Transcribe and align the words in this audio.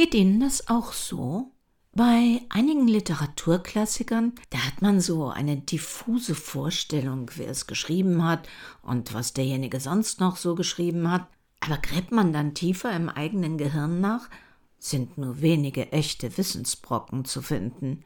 Geht 0.00 0.14
Ihnen 0.14 0.40
das 0.40 0.66
auch 0.68 0.94
so? 0.94 1.52
Bei 1.92 2.40
einigen 2.48 2.88
Literaturklassikern, 2.88 4.32
da 4.48 4.56
hat 4.64 4.80
man 4.80 4.98
so 4.98 5.28
eine 5.28 5.58
diffuse 5.58 6.34
Vorstellung, 6.34 7.30
wer 7.36 7.50
es 7.50 7.66
geschrieben 7.66 8.24
hat 8.24 8.48
und 8.80 9.12
was 9.12 9.34
derjenige 9.34 9.78
sonst 9.78 10.18
noch 10.18 10.38
so 10.38 10.54
geschrieben 10.54 11.10
hat. 11.10 11.26
Aber 11.60 11.76
gräbt 11.76 12.12
man 12.12 12.32
dann 12.32 12.54
tiefer 12.54 12.90
im 12.96 13.10
eigenen 13.10 13.58
Gehirn 13.58 14.00
nach, 14.00 14.30
sind 14.78 15.18
nur 15.18 15.42
wenige 15.42 15.92
echte 15.92 16.38
Wissensbrocken 16.38 17.26
zu 17.26 17.42
finden. 17.42 18.02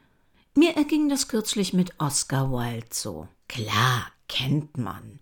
Mir 0.53 0.75
erging 0.75 1.07
das 1.07 1.29
kürzlich 1.29 1.71
mit 1.71 1.97
Oscar 1.97 2.51
Wilde 2.51 2.87
so. 2.91 3.29
Klar, 3.47 4.07
kennt 4.27 4.77
man. 4.77 5.21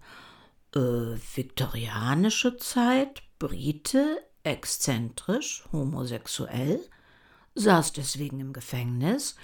Äh, 0.74 1.20
viktorianische 1.36 2.58
Zeit, 2.58 3.22
Brite, 3.38 4.24
exzentrisch, 4.44 5.64
homosexuell, 5.72 6.80
saß 7.56 7.94
deswegen 7.94 8.40
im 8.40 8.54
Gefängnis, 8.54 9.36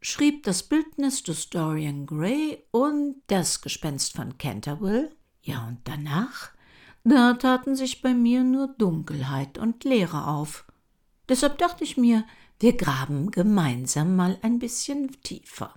schrieb 0.00 0.44
das 0.44 0.62
Bildnis 0.62 1.22
des 1.22 1.50
Dorian 1.50 2.06
Gray 2.06 2.64
und 2.70 3.16
das 3.26 3.60
Gespenst 3.60 4.14
von 4.14 4.38
Canterville. 4.38 5.10
Ja, 5.42 5.66
und 5.66 5.80
danach? 5.84 6.50
Da 7.04 7.34
taten 7.34 7.74
sich 7.74 8.02
bei 8.02 8.14
mir 8.14 8.44
nur 8.44 8.68
Dunkelheit 8.68 9.58
und 9.58 9.84
Leere 9.84 10.26
auf. 10.26 10.66
Deshalb 11.28 11.58
dachte 11.58 11.84
ich 11.84 11.96
mir, 11.96 12.24
wir 12.60 12.76
graben 12.76 13.30
gemeinsam 13.30 14.16
mal 14.16 14.38
ein 14.42 14.58
bisschen 14.58 15.10
tiefer. 15.22 15.74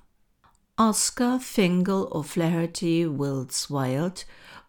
Oscar 0.78 1.40
Fingal 1.40 2.08
O'Flaherty 2.12 3.08
Wills 3.20 3.70
Wilde 3.70 4.26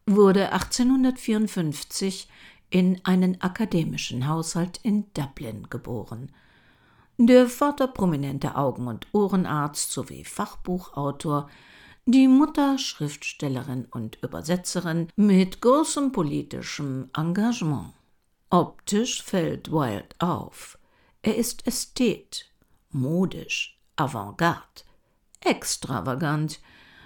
wurde 0.07 0.53
1854 0.53 2.29
in 2.73 3.01
einen 3.05 3.41
akademischen 3.43 4.27
Haushalt 4.27 4.81
in 4.83 5.05
Dublin 5.13 5.69
geboren. 5.69 6.33
Der 7.19 7.47
Vater 7.47 7.87
prominenter 7.87 8.57
Augen- 8.57 8.89
und 8.89 9.07
Ohrenarzt 9.13 9.93
sowie 9.93 10.25
Fachbuchautor, 10.25 11.51
die 12.07 12.27
Mutter 12.27 12.79
Schriftstellerin 12.79 13.85
und 13.85 14.17
Übersetzerin 14.23 15.09
mit 15.17 15.61
großem 15.61 16.13
politischem 16.13 17.11
Engagement. 17.15 17.93
Optisch 18.49 19.23
fällt 19.23 19.71
Wilde 19.71 20.17
auf. 20.19 20.79
Er 21.21 21.37
ist 21.37 21.67
Ästhet, 21.67 22.51
modisch, 22.91 23.79
avantgarde, 23.97 24.83
extravagant, 25.41 26.59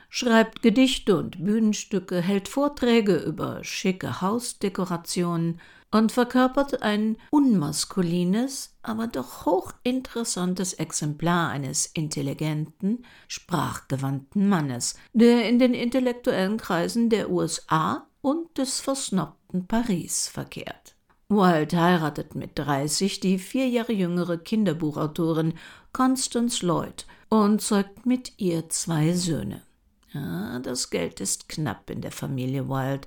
schreibt 0.09 0.63
Gedichte 0.63 1.17
und 1.17 1.45
Bühnenstücke, 1.45 2.21
hält 2.21 2.49
Vorträge 2.49 3.17
über 3.17 3.63
schicke 3.63 4.21
Hausdekorationen 4.21 5.61
und 5.91 6.13
verkörpert 6.13 6.83
ein 6.83 7.17
unmaskulines, 7.31 8.77
aber 8.83 9.07
doch 9.07 9.47
hochinteressantes 9.47 10.75
Exemplar 10.75 11.51
eines 11.51 11.87
intelligenten, 11.87 13.05
sprachgewandten 13.29 14.49
Mannes, 14.49 14.97
der 15.13 15.49
in 15.49 15.59
den 15.59 15.75
intellektuellen 15.75 16.57
Kreisen 16.57 17.09
der 17.09 17.31
USA 17.31 18.07
und 18.21 18.59
des 18.59 18.81
versnobten 18.81 19.67
Paris 19.67 20.29
verkehrt. 20.29 20.97
Wilde 21.29 21.81
heiratet 21.81 22.35
mit 22.37 22.57
30 22.59 23.19
die 23.19 23.39
vier 23.39 23.69
Jahre 23.69 23.93
jüngere 23.93 24.39
Kinderbuchautorin 24.39 25.55
Constance 25.93 26.65
Lloyd 26.65 27.07
und 27.29 27.61
zeugt 27.61 28.07
mit 28.07 28.35
ihr 28.39 28.69
zwei 28.69 29.13
Söhne. 29.13 29.66
Ja, 30.17 30.59
das 30.61 30.89
Geld 30.91 31.21
ist 31.21 31.49
knapp 31.49 31.91
in 31.91 32.01
der 32.01 32.13
Familie 32.13 32.69
Wilde, 32.69 33.07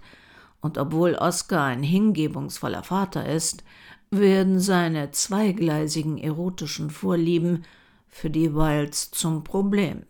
und 0.61 0.77
obwohl 0.77 1.15
Oscar 1.15 1.65
ein 1.65 1.83
hingebungsvoller 1.83 2.83
Vater 2.83 3.25
ist, 3.25 3.63
werden 4.11 4.59
seine 4.59 5.11
zweigleisigen 5.11 6.17
erotischen 6.17 6.89
Vorlieben 6.89 7.63
für 8.07 8.29
die 8.29 8.53
Wildes 8.53 9.11
zum 9.11 9.43
Problem. 9.43 10.03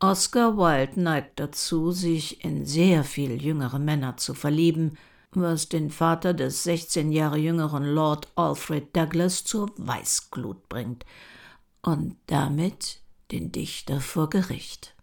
Oscar 0.00 0.56
Wilde 0.56 1.00
neigt 1.00 1.38
dazu, 1.38 1.92
sich 1.92 2.44
in 2.44 2.64
sehr 2.64 3.04
viel 3.04 3.40
jüngere 3.40 3.78
Männer 3.78 4.16
zu 4.16 4.34
verlieben, 4.34 4.96
was 5.32 5.68
den 5.68 5.90
Vater 5.90 6.34
des 6.34 6.64
16 6.64 7.12
Jahre 7.12 7.38
jüngeren 7.38 7.84
Lord 7.84 8.28
Alfred 8.34 8.96
Douglas 8.96 9.44
zur 9.44 9.70
Weißglut 9.76 10.68
bringt 10.68 11.04
und 11.82 12.16
damit 12.26 13.00
den 13.30 13.52
Dichter 13.52 14.00
vor 14.00 14.28
Gericht. 14.28 14.94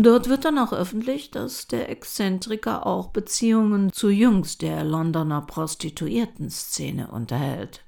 Dort 0.00 0.28
wird 0.28 0.44
dann 0.44 0.58
auch 0.58 0.72
öffentlich, 0.72 1.32
dass 1.32 1.66
der 1.66 1.88
Exzentriker 1.88 2.86
auch 2.86 3.08
Beziehungen 3.08 3.92
zu 3.92 4.10
Jungs 4.10 4.56
der 4.56 4.84
Londoner 4.84 5.40
Prostituiertenszene 5.40 7.10
unterhält. 7.10 7.82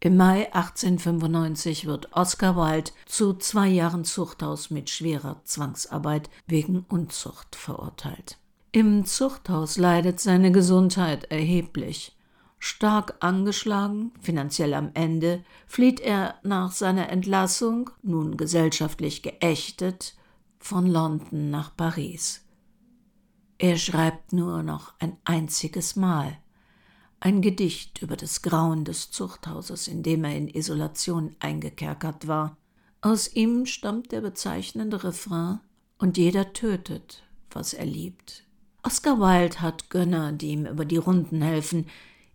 Im 0.00 0.16
Mai 0.16 0.50
1895 0.54 1.84
wird 1.84 2.16
Oscar 2.16 2.56
Wilde 2.56 2.92
zu 3.04 3.34
zwei 3.34 3.68
Jahren 3.68 4.04
Zuchthaus 4.06 4.70
mit 4.70 4.88
schwerer 4.88 5.42
Zwangsarbeit 5.44 6.30
wegen 6.46 6.86
Unzucht 6.88 7.54
verurteilt. 7.56 8.38
Im 8.72 9.04
Zuchthaus 9.04 9.76
leidet 9.76 10.18
seine 10.18 10.52
Gesundheit 10.52 11.24
erheblich. 11.24 12.16
Stark 12.58 13.16
angeschlagen, 13.20 14.12
finanziell 14.22 14.72
am 14.72 14.92
Ende, 14.94 15.44
flieht 15.66 16.00
er 16.00 16.36
nach 16.42 16.72
seiner 16.72 17.10
Entlassung, 17.10 17.90
nun 18.02 18.38
gesellschaftlich 18.38 19.20
geächtet, 19.20 20.14
von 20.60 20.86
London 20.86 21.50
nach 21.50 21.76
Paris. 21.76 22.44
Er 23.58 23.76
schreibt 23.76 24.32
nur 24.32 24.62
noch 24.62 24.94
ein 25.00 25.16
einziges 25.24 25.96
Mal 25.96 26.38
ein 27.20 27.42
Gedicht 27.42 28.00
über 28.00 28.16
das 28.16 28.40
Grauen 28.40 28.84
des 28.86 29.10
Zuchthauses, 29.10 29.88
in 29.88 30.02
dem 30.02 30.24
er 30.24 30.34
in 30.34 30.48
Isolation 30.48 31.36
eingekerkert 31.38 32.26
war. 32.26 32.56
Aus 33.02 33.34
ihm 33.34 33.66
stammt 33.66 34.10
der 34.12 34.22
bezeichnende 34.22 35.04
Refrain 35.04 35.60
Und 35.98 36.16
jeder 36.16 36.54
tötet, 36.54 37.22
was 37.50 37.74
er 37.74 37.84
liebt. 37.84 38.44
Oscar 38.82 39.18
Wilde 39.20 39.60
hat 39.60 39.90
Gönner, 39.90 40.32
die 40.32 40.52
ihm 40.52 40.64
über 40.64 40.86
die 40.86 40.96
Runden 40.96 41.42
helfen, 41.42 41.86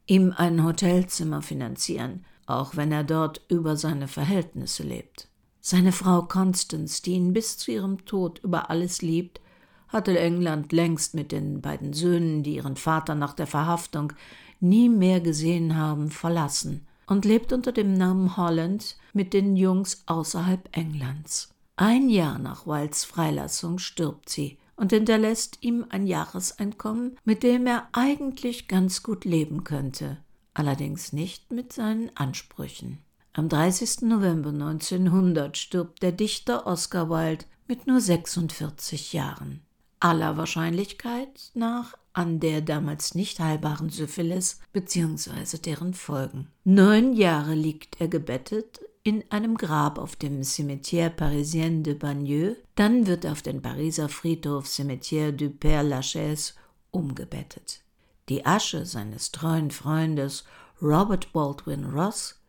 ihm 0.05 0.33
ein 0.37 0.63
Hotelzimmer 0.63 1.41
finanzieren, 1.41 2.23
auch 2.45 2.75
wenn 2.75 2.91
er 2.91 3.03
dort 3.03 3.41
über 3.49 3.77
seine 3.77 4.07
Verhältnisse 4.07 4.83
lebt. 4.83 5.27
Seine 5.67 5.93
Frau 5.93 6.21
Constance, 6.21 7.01
die 7.01 7.13
ihn 7.13 7.33
bis 7.33 7.57
zu 7.57 7.71
ihrem 7.71 8.05
Tod 8.05 8.37
über 8.43 8.69
alles 8.69 9.01
liebt, 9.01 9.41
hatte 9.87 10.19
England 10.19 10.71
längst 10.71 11.15
mit 11.15 11.31
den 11.31 11.59
beiden 11.59 11.91
Söhnen, 11.91 12.43
die 12.43 12.57
ihren 12.57 12.75
Vater 12.75 13.15
nach 13.15 13.33
der 13.33 13.47
Verhaftung 13.47 14.13
nie 14.59 14.89
mehr 14.89 15.21
gesehen 15.21 15.75
haben, 15.75 16.11
verlassen 16.11 16.85
und 17.07 17.25
lebt 17.25 17.51
unter 17.51 17.71
dem 17.71 17.93
Namen 17.95 18.37
Holland 18.37 18.95
mit 19.11 19.33
den 19.33 19.55
Jungs 19.55 20.03
außerhalb 20.05 20.69
Englands. 20.71 21.49
Ein 21.77 22.09
Jahr 22.09 22.37
nach 22.37 22.67
Wilds 22.67 23.03
Freilassung 23.03 23.79
stirbt 23.79 24.29
sie 24.29 24.59
und 24.75 24.91
hinterlässt 24.91 25.57
ihm 25.61 25.83
ein 25.89 26.05
Jahreseinkommen, 26.05 27.17
mit 27.23 27.41
dem 27.41 27.65
er 27.65 27.87
eigentlich 27.91 28.67
ganz 28.67 29.01
gut 29.01 29.25
leben 29.25 29.63
könnte, 29.63 30.17
allerdings 30.53 31.11
nicht 31.11 31.51
mit 31.51 31.73
seinen 31.73 32.15
Ansprüchen. 32.15 32.99
Am 33.37 33.49
30. 33.49 34.03
November 34.03 34.51
1900 34.51 35.57
stirbt 35.57 36.01
der 36.01 36.13
Dichter 36.13 36.65
Oscar 36.65 37.09
Wilde 37.09 37.43
mit 37.67 37.85
nur 37.85 37.99
46 37.99 39.11
Jahren. 39.11 39.59
Aller 39.99 40.37
Wahrscheinlichkeit 40.37 41.51
nach 41.53 41.97
an 42.13 42.39
der 42.39 42.61
damals 42.61 43.13
nicht 43.13 43.41
heilbaren 43.41 43.89
Syphilis 43.89 44.61
bzw. 44.71 45.57
deren 45.57 45.93
Folgen. 45.93 46.47
Neun 46.63 47.11
Jahre 47.11 47.55
liegt 47.55 47.99
er 47.99 48.07
gebettet 48.07 48.79
in 49.03 49.21
einem 49.29 49.57
Grab 49.57 49.99
auf 49.99 50.15
dem 50.15 50.39
Cimetière 50.39 51.09
Parisien 51.09 51.83
de 51.83 51.93
Bagneux, 51.93 52.55
dann 52.75 53.05
wird 53.05 53.25
er 53.25 53.33
auf 53.33 53.41
den 53.41 53.61
Pariser 53.61 54.07
Friedhof 54.07 54.65
Cimetière 54.65 55.33
du 55.33 55.47
Père 55.47 55.83
Lachaise 55.83 56.53
umgebettet. 56.91 57.81
Die 58.29 58.45
Asche 58.45 58.85
seines 58.85 59.33
treuen 59.33 59.71
Freundes 59.71 60.45
Robert 60.81 61.33
Baldwin 61.33 61.83
Ross 61.83 62.39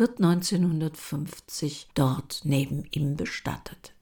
wird 0.00 0.18
1950 0.18 1.90
dort 1.94 2.40
neben 2.44 2.84
ihm 2.90 3.16
bestattet. 3.16 3.92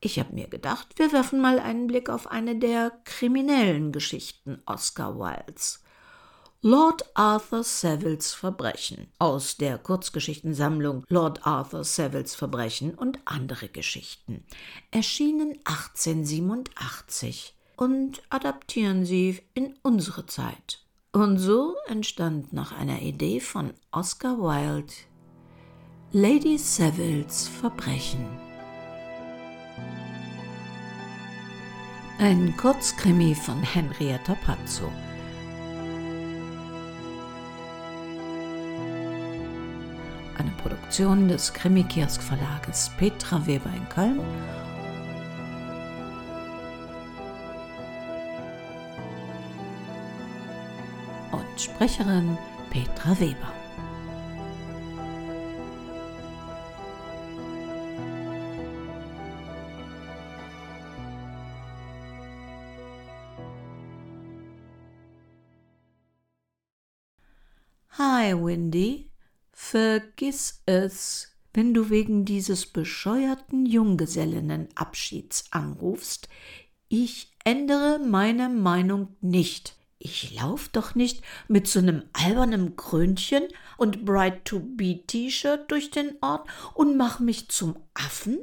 Ich 0.00 0.18
habe 0.18 0.34
mir 0.34 0.48
gedacht, 0.48 0.98
wir 0.98 1.12
werfen 1.12 1.40
mal 1.40 1.58
einen 1.58 1.86
Blick 1.86 2.10
auf 2.10 2.26
eine 2.26 2.56
der 2.56 2.92
kriminellen 3.04 3.92
Geschichten 3.92 4.60
Oscar 4.66 5.18
Wildes. 5.18 5.82
Lord 6.60 7.08
Arthur 7.14 7.62
Savilles 7.62 8.34
Verbrechen 8.34 9.06
aus 9.20 9.56
der 9.58 9.78
Kurzgeschichtensammlung 9.78 11.04
Lord 11.08 11.46
Arthur 11.46 11.84
Savilles 11.84 12.34
Verbrechen 12.34 12.94
und 12.94 13.20
andere 13.26 13.68
Geschichten, 13.68 14.44
erschienen 14.90 15.52
1887 15.64 17.54
und 17.76 18.22
adaptieren 18.28 19.06
sie 19.06 19.40
in 19.54 19.78
unsere 19.82 20.26
Zeit. 20.26 20.80
Und 21.18 21.38
so 21.38 21.74
entstand 21.88 22.52
nach 22.52 22.70
einer 22.70 23.02
Idee 23.02 23.40
von 23.40 23.74
Oscar 23.90 24.38
Wilde 24.38 24.92
Lady 26.12 26.56
Savilles 26.56 27.48
Verbrechen. 27.48 28.24
Ein 32.20 32.56
Kurzkrimi 32.56 33.34
von 33.34 33.60
Henrietta 33.64 34.36
Pazzo. 34.46 34.92
eine 40.38 40.52
Produktion 40.62 41.26
des 41.26 41.52
Krimi-Kiosk 41.52 42.22
Verlages 42.22 42.92
Petra 42.96 43.44
Weber 43.44 43.70
in 43.76 43.88
Köln 43.88 44.20
Sprecherin 51.58 52.38
Petra 52.70 53.18
Weber. 53.18 53.52
Hi, 67.98 68.34
Windy. 68.34 69.10
Vergiss 69.52 70.62
es, 70.66 71.36
wenn 71.52 71.74
du 71.74 71.90
wegen 71.90 72.24
dieses 72.24 72.66
bescheuerten 72.66 73.66
Junggesellinnenabschieds 73.66 75.46
anrufst. 75.50 76.28
Ich 76.88 77.32
ändere 77.44 77.98
meine 77.98 78.48
Meinung 78.48 79.16
nicht. 79.20 79.77
Ich 79.98 80.34
lauf 80.34 80.68
doch 80.68 80.94
nicht 80.94 81.22
mit 81.48 81.66
so 81.66 81.80
einem 81.80 82.04
albernen 82.12 82.76
Krönchen 82.76 83.44
und 83.76 84.04
Bright-to-Be-T-Shirt 84.04 85.70
durch 85.70 85.90
den 85.90 86.16
Ort 86.20 86.48
und 86.74 86.96
mach 86.96 87.18
mich 87.18 87.48
zum 87.48 87.76
Affen? 87.94 88.38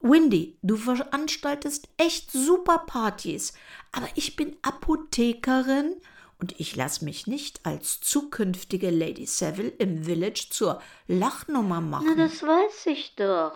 Windy, 0.00 0.56
du 0.62 0.76
veranstaltest 0.76 1.88
echt 1.96 2.30
super 2.30 2.78
Partys, 2.86 3.52
aber 3.90 4.08
ich 4.14 4.36
bin 4.36 4.56
Apothekerin 4.62 5.96
und 6.38 6.58
ich 6.60 6.76
lass 6.76 7.02
mich 7.02 7.26
nicht 7.26 7.66
als 7.66 8.00
zukünftige 8.00 8.90
Lady 8.90 9.26
Savile 9.26 9.70
im 9.70 10.04
Village 10.04 10.46
zur 10.50 10.80
Lachnummer 11.08 11.80
machen. 11.80 12.06
Na, 12.10 12.14
das 12.14 12.42
weiß 12.44 12.86
ich 12.86 13.16
doch. 13.16 13.54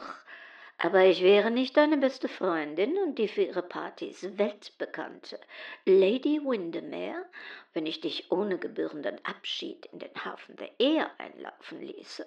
Aber 0.84 1.04
ich 1.04 1.22
wäre 1.22 1.52
nicht 1.52 1.76
deine 1.76 1.96
beste 1.96 2.26
Freundin 2.28 2.98
und 2.98 3.16
die 3.16 3.28
für 3.28 3.42
ihre 3.42 3.62
Partys 3.62 4.36
weltbekannte 4.36 5.38
Lady 5.84 6.40
Windermere, 6.44 7.24
wenn 7.72 7.86
ich 7.86 8.00
dich 8.00 8.32
ohne 8.32 8.58
gebührenden 8.58 9.24
Abschied 9.24 9.86
in 9.92 10.00
den 10.00 10.12
Hafen 10.24 10.56
der 10.56 10.70
Ehe 10.80 11.08
einlaufen 11.18 11.80
ließe. 11.80 12.26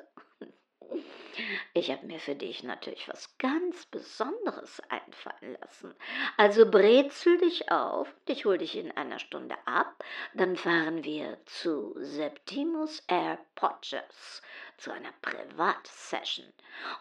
Ich 1.74 1.92
habe 1.92 2.06
mir 2.06 2.20
für 2.20 2.36
dich 2.36 2.64
natürlich 2.64 3.08
was 3.08 3.38
ganz 3.38 3.86
Besonderes 3.88 4.82
einfallen 4.90 5.58
lassen. 5.62 5.94
Also 6.38 6.70
brezel 6.70 7.38
dich 7.38 7.72
auf, 7.72 8.14
ich 8.26 8.46
hol 8.46 8.58
dich 8.58 8.76
in 8.76 8.92
einer 8.92 9.20
Stunde 9.20 9.56
ab, 9.66 10.04
dann 10.34 10.56
fahren 10.56 11.04
wir 11.04 11.38
zu 11.46 11.96
Septimus 12.00 13.04
Air 13.08 13.40
Podgers, 13.56 14.42
zu 14.78 14.92
einer 14.92 15.14
Privatsession. 15.22 16.52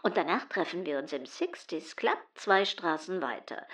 Und 0.02 0.16
danach 0.16 0.44
treffen 0.48 0.84
wir 0.86 0.98
uns 0.98 1.12
im 1.12 1.26
Sixties 1.26 1.96
Club 1.96 2.18
zwei 2.34 2.64
Straßen 2.64 3.20
weiter. 3.22 3.66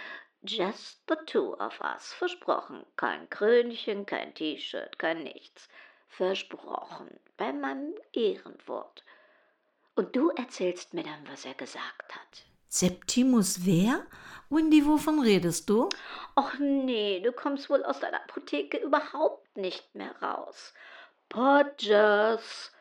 Just 0.43 1.03
the 1.09 1.17
two 1.27 1.55
of 1.59 1.81
us, 1.81 2.15
versprochen. 2.15 2.87
Kein 2.97 3.29
Krönchen, 3.29 4.07
kein 4.07 4.35
T-Shirt, 4.35 4.99
kein 4.99 5.23
nichts. 5.23 5.69
Versprochen, 6.09 7.21
bei 7.37 7.53
meinem 7.53 7.95
Ehrenwort. 8.13 9.05
Und 9.95 10.15
du 10.17 10.31
erzählst 10.31 10.95
mir 10.95 11.03
dann, 11.03 11.27
was 11.29 11.45
er 11.45 11.55
gesagt 11.55 12.15
hat. 12.15 12.45
Septimus 12.69 13.67
wer? 13.67 14.07
Wendy, 14.49 14.85
wovon 14.87 15.21
redest 15.21 15.69
du? 15.69 15.89
Ach 16.35 16.59
nee, 16.59 17.21
du 17.21 17.33
kommst 17.33 17.71
wohl 17.71 17.85
aus 17.85 18.01
deiner 18.01 18.23
Apotheke 18.23 18.79
überhaupt 18.79 19.57
nicht 19.57 19.95
mehr 19.95 20.15
raus. 20.23 20.73
Podgers, 21.29 22.73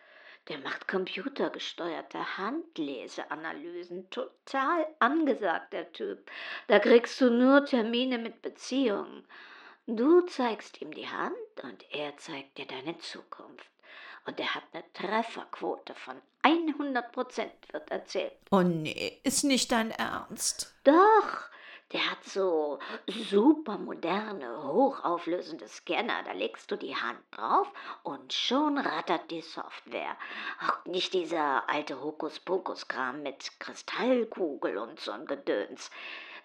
der 0.48 0.58
macht 0.60 0.88
computergesteuerte 0.88 2.38
Handleseanalysen. 2.38 4.10
Total 4.10 4.88
angesagt, 4.98 5.74
der 5.74 5.92
Typ. 5.92 6.32
Da 6.68 6.80
kriegst 6.80 7.22
du 7.22 7.30
nur 7.30 7.66
Termine 7.66 8.18
mit 8.18 8.42
Beziehungen. 8.42 9.28
Du 9.86 10.22
zeigst 10.22 10.82
ihm 10.82 10.92
die 10.92 11.08
Hand 11.08 11.36
und 11.64 11.86
er 11.92 12.18
zeigt 12.18 12.58
dir 12.58 12.66
deine 12.66 12.98
Zukunft. 12.98 13.70
Und 14.26 14.40
er 14.40 14.56
hat 14.56 14.64
eine 14.74 14.84
Trefferquote 14.94 15.96
von 15.96 16.22
100 16.44 17.12
Prozent, 17.12 17.54
wird 17.72 17.90
erzählt. 17.92 18.34
Oh 18.52 18.62
nee, 18.62 19.20
ist 19.24 19.44
nicht 19.44 19.72
dein 19.72 19.92
Ernst. 19.92 20.74
Doch, 20.84 21.50
der 21.92 22.12
hat 22.12 22.24
so 22.24 22.78
super 23.08 23.80
moderne, 23.80 24.64
hochauflösende 24.64 25.68
Scanner. 25.68 26.22
Da 26.24 26.34
legst 26.34 26.70
du 26.70 26.76
die 26.76 26.96
Hand 26.96 27.20
drauf 27.32 27.72
und 28.04 28.32
schon 28.32 28.78
rattert 28.78 29.32
die 29.32 29.42
Software. 29.42 30.16
Auch 30.62 30.86
nicht 30.86 31.14
dieser 31.14 31.68
alte 31.68 32.00
Hokuspokus-Kram 32.00 33.24
mit 33.24 33.60
Kristallkugel 33.60 34.78
und 34.78 35.00
so'n 35.00 35.26
Gedöns. 35.26 35.90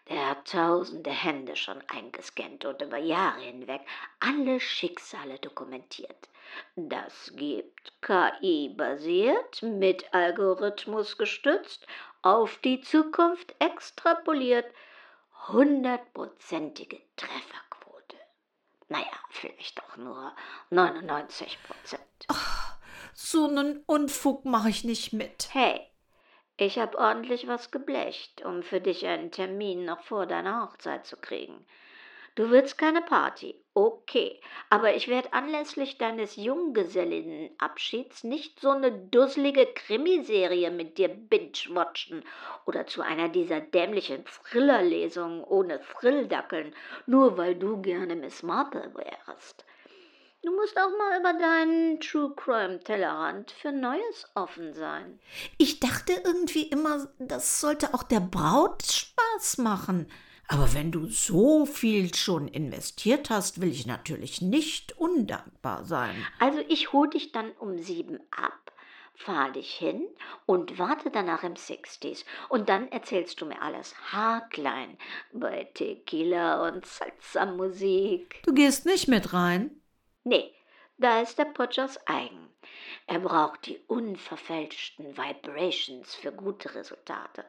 Der 0.08 0.30
hat 0.30 0.50
tausende 0.50 1.10
Hände 1.10 1.56
schon 1.56 1.82
eingescannt 1.88 2.64
und 2.64 2.80
über 2.80 2.98
Jahre 2.98 3.40
hinweg 3.40 3.82
alle 4.20 4.60
Schicksale 4.60 5.38
dokumentiert. 5.38 6.28
Das 6.76 7.32
gibt 7.36 7.92
KI-basiert, 8.02 9.62
mit 9.62 10.12
Algorithmus 10.12 11.18
gestützt, 11.18 11.86
auf 12.22 12.58
die 12.58 12.80
Zukunft 12.80 13.54
extrapoliert, 13.58 14.66
hundertprozentige 15.48 17.00
Trefferquote. 17.16 18.16
Naja, 18.88 19.06
vielleicht 19.30 19.82
auch 19.82 19.96
nur 19.96 20.34
99 20.70 21.58
Prozent. 21.62 22.02
So 23.12 23.46
einen 23.46 23.82
Unfug 23.86 24.44
mache 24.44 24.70
ich 24.70 24.84
nicht 24.84 25.12
mit. 25.12 25.48
Hey, 25.52 25.80
ich 26.56 26.78
hab 26.78 26.94
ordentlich 26.94 27.46
was 27.46 27.70
geblecht, 27.70 28.44
um 28.44 28.62
für 28.62 28.80
dich 28.80 29.06
einen 29.06 29.30
Termin 29.30 29.84
noch 29.84 30.02
vor 30.02 30.26
deiner 30.26 30.62
Hochzeit 30.62 31.06
zu 31.06 31.16
kriegen. 31.16 31.66
Du 32.34 32.50
willst 32.50 32.78
keine 32.78 33.02
Party, 33.02 33.63
okay, 33.74 34.40
aber 34.70 34.94
ich 34.94 35.08
werde 35.08 35.32
anlässlich 35.32 35.98
deines 35.98 36.36
Junggesellinnenabschieds 36.36 38.24
nicht 38.24 38.60
so 38.60 38.70
eine 38.70 38.92
dusselige 38.92 39.66
Krimiserie 39.66 40.70
mit 40.70 40.96
dir 40.96 41.08
binge-watchen 41.08 42.24
oder 42.66 42.86
zu 42.86 43.02
einer 43.02 43.28
dieser 43.28 43.60
dämlichen 43.60 44.24
Thriller-Lesungen 44.24 45.42
ohne 45.44 45.80
Thrilldackeln, 45.98 46.74
nur 47.06 47.36
weil 47.36 47.56
du 47.56 47.82
gerne 47.82 48.14
Miss 48.14 48.42
Marple 48.42 48.94
wärst. 48.94 49.64
Du 50.44 50.54
musst 50.54 50.78
auch 50.78 50.90
mal 50.98 51.18
über 51.18 51.32
deinen 51.32 52.00
True 52.00 52.34
Crime 52.36 52.78
Tellerrand 52.78 53.50
für 53.50 53.72
Neues 53.72 54.30
offen 54.34 54.74
sein. 54.74 55.18
Ich 55.56 55.80
dachte 55.80 56.12
irgendwie 56.22 56.64
immer, 56.64 57.08
das 57.18 57.60
sollte 57.62 57.94
auch 57.94 58.02
der 58.02 58.20
Braut 58.20 58.82
Spaß 58.82 59.56
machen. 59.58 60.06
Aber 60.48 60.74
wenn 60.74 60.92
du 60.92 61.06
so 61.06 61.66
viel 61.66 62.14
schon 62.14 62.48
investiert 62.48 63.30
hast, 63.30 63.60
will 63.60 63.70
ich 63.70 63.86
natürlich 63.86 64.42
nicht 64.42 64.96
undankbar 64.98 65.84
sein. 65.84 66.14
Also 66.38 66.60
ich 66.68 66.92
hol 66.92 67.08
dich 67.08 67.32
dann 67.32 67.50
um 67.52 67.78
sieben 67.78 68.20
ab, 68.30 68.72
fahr 69.14 69.52
dich 69.52 69.72
hin 69.72 70.06
und 70.44 70.78
warte 70.78 71.10
danach 71.10 71.44
im 71.44 71.56
Sixties. 71.56 72.24
Und 72.48 72.68
dann 72.68 72.88
erzählst 72.88 73.40
du 73.40 73.46
mir 73.46 73.62
alles 73.62 73.94
haarklein 74.12 74.98
bei 75.32 75.64
Tequila 75.74 76.68
und 76.68 76.84
Salsa-Musik. 76.84 78.42
Du 78.44 78.52
gehst 78.52 78.84
nicht 78.84 79.08
mit 79.08 79.32
rein? 79.32 79.70
Nee, 80.24 80.52
da 81.04 81.20
ist 81.20 81.38
der 81.38 81.44
Podgers 81.44 81.98
eigen. 82.06 82.48
Er 83.06 83.18
braucht 83.18 83.66
die 83.66 83.78
unverfälschten 83.88 85.18
Vibrations 85.18 86.14
für 86.14 86.32
gute 86.32 86.74
Resultate. 86.74 87.44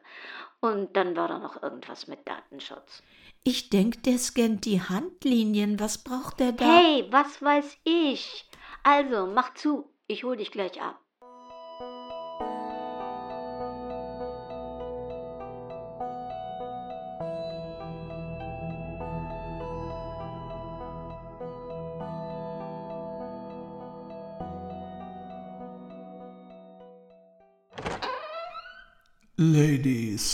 Und 0.60 0.94
dann 0.94 1.16
war 1.16 1.28
da 1.28 1.38
noch 1.38 1.62
irgendwas 1.62 2.06
mit 2.06 2.28
Datenschutz. 2.28 3.02
Ich 3.44 3.70
denk, 3.70 4.02
der 4.02 4.18
scannt 4.18 4.66
die 4.66 4.82
Handlinien. 4.82 5.80
Was 5.80 5.96
braucht 5.96 6.40
der 6.40 6.52
da? 6.52 6.66
Hey, 6.66 7.06
was 7.10 7.40
weiß 7.40 7.78
ich? 7.84 8.44
Also, 8.82 9.26
mach 9.26 9.54
zu. 9.54 9.90
Ich 10.06 10.24
hol 10.24 10.36
dich 10.36 10.50
gleich 10.50 10.82
ab. 10.82 11.00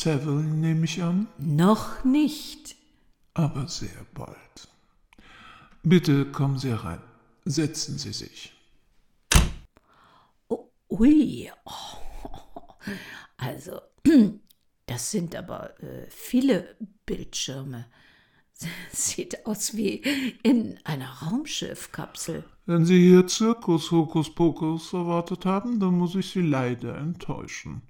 Lady 0.05 0.19
Savile 0.21 0.43
nehme 0.43 0.85
ich 0.85 1.03
an, 1.03 1.29
Noch 1.39 2.05
nicht. 2.05 2.77
aber 3.35 3.69
sehr 3.69 4.07
bald. 4.15 4.69
Bitte 5.83 6.27
kommen 6.27 6.59
Sie 6.59 6.71
herein. 6.71 7.01
Setzen 7.45 7.99
Sie 7.99 8.13
sich. 8.13 8.53
Oh, 10.49 10.71
ui. 10.91 11.51
Oh. 11.65 11.73
Also, 13.37 13.81
das 14.87 15.11
sind 15.11 15.35
aber 15.37 15.81
äh, 15.81 16.07
viele 16.11 16.77
Bildschirme. 17.07 17.87
Sieht 18.93 19.47
aus 19.47 19.77
wie 19.77 20.03
in 20.43 20.79
einer 20.85 21.11
Raumschiffkapsel. 21.11 22.45
Wenn 22.67 22.85
Sie 22.87 23.01
hier 23.01 23.27
Zirkus 23.27 23.91
Hokuspokus 23.91 24.93
erwartet 24.93 25.45
haben, 25.45 25.81
dann 25.81 25.99
muss 25.99 26.15
ich 26.17 26.31
Sie 26.31 26.41
leider 26.41 26.97
enttäuschen. 26.99 27.83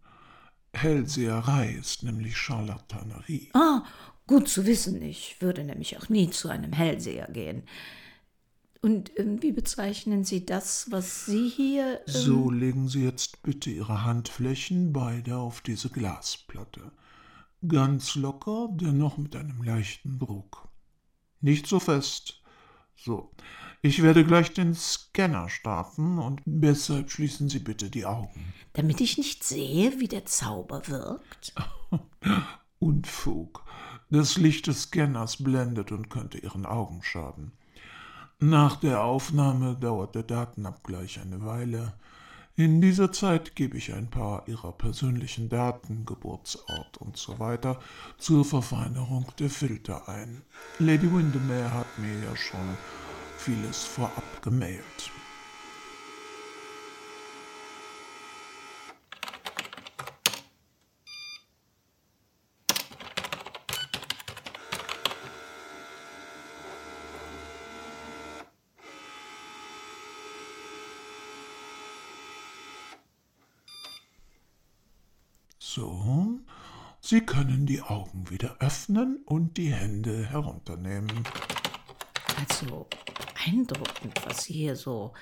Hellseherei 0.75 1.73
ist 1.73 2.02
nämlich 2.02 2.37
Charlatanerie. 2.37 3.50
Ah, 3.55 3.85
gut 4.26 4.49
zu 4.49 4.67
wissen. 4.67 5.02
Ich 5.02 5.37
würde 5.41 5.64
nämlich 5.64 5.99
auch 5.99 6.09
nie 6.09 6.31
zu 6.31 6.49
einem 6.49 6.73
Hellseher 6.73 7.29
gehen. 7.31 7.64
Und 8.81 9.17
ähm, 9.17 9.41
wie 9.43 9.52
bezeichnen 9.52 10.25
Sie 10.25 10.45
das, 10.45 10.91
was 10.91 11.26
Sie 11.26 11.49
hier. 11.49 12.00
Ähm 12.09 12.12
so 12.12 12.50
legen 12.50 12.88
Sie 12.88 13.05
jetzt 13.05 13.43
bitte 13.43 13.71
Ihre 13.71 14.05
Handflächen 14.05 14.93
beide 14.93 15.37
auf 15.37 15.61
diese 15.61 15.88
Glasplatte. 15.88 16.91
Ganz 17.67 18.17
locker, 18.17 18.69
dennoch 18.73 19.19
mit 19.19 19.37
einem 19.37 19.62
leichten 19.62 20.19
Druck. 20.19 20.69
Nicht 21.41 21.69
so 21.69 21.79
fest. 21.79 22.43
So. 22.97 23.31
Ich 23.85 24.01
werde 24.01 24.25
gleich 24.25 24.53
den 24.53 24.75
Scanner 24.75 25.49
starten 25.49 26.21
und 26.21 26.41
deshalb 26.45 27.11
schließen 27.11 27.49
Sie 27.49 27.59
bitte 27.59 27.91
die 27.91 28.07
Augen. 28.07 28.55
Damit 28.75 29.01
ich 29.01 29.19
nicht 29.19 29.43
sehe, 29.43 29.99
wie 29.99 30.07
der 30.07 30.25
Zauber 30.25 30.87
wirkt? 30.87 31.53
Unfug. 32.79 33.65
Das 34.09 34.37
Licht 34.37 34.69
des 34.69 34.83
Scanners 34.83 35.43
blendet 35.43 35.91
und 35.91 36.11
könnte 36.11 36.39
Ihren 36.39 36.65
Augen 36.65 37.03
schaden. 37.03 37.51
Nach 38.39 38.77
der 38.77 39.03
Aufnahme 39.03 39.75
dauert 39.75 40.15
der 40.15 40.23
Datenabgleich 40.23 41.21
eine 41.21 41.45
Weile. 41.45 41.95
In 42.55 42.81
dieser 42.81 43.11
Zeit 43.11 43.57
gebe 43.57 43.79
ich 43.79 43.93
ein 43.93 44.11
paar 44.11 44.47
Ihrer 44.47 44.71
persönlichen 44.71 45.49
Daten, 45.49 46.07
Geburtsort 46.07 46.99
und 46.99 47.17
so 47.17 47.41
weiter 47.41 47.81
zur 48.17 48.45
Verfeinerung 48.45 49.27
der 49.41 49.51
Filter 49.51 50.09
ein. 50.09 50.43
Lady 50.79 51.12
Windermere 51.12 51.75
hat 51.75 51.99
mir 51.99 52.23
ja 52.23 52.37
schon 52.37 52.77
vieles 53.45 53.83
vorab 53.83 54.41
gemailt. 54.41 55.11
So, 75.59 76.39
Sie 77.01 77.23
können 77.23 77.67
die 77.67 77.83
Augen 77.83 78.31
wieder 78.31 78.57
öffnen 78.61 79.23
und 79.25 79.57
die 79.57 79.73
Hände 79.73 80.27
herunternehmen. 80.27 81.25
Also 82.37 82.87
beeindruckend, 83.45 84.21
was 84.27 84.45
Sie 84.45 84.55
hier 84.55 84.77
so 84.77 85.13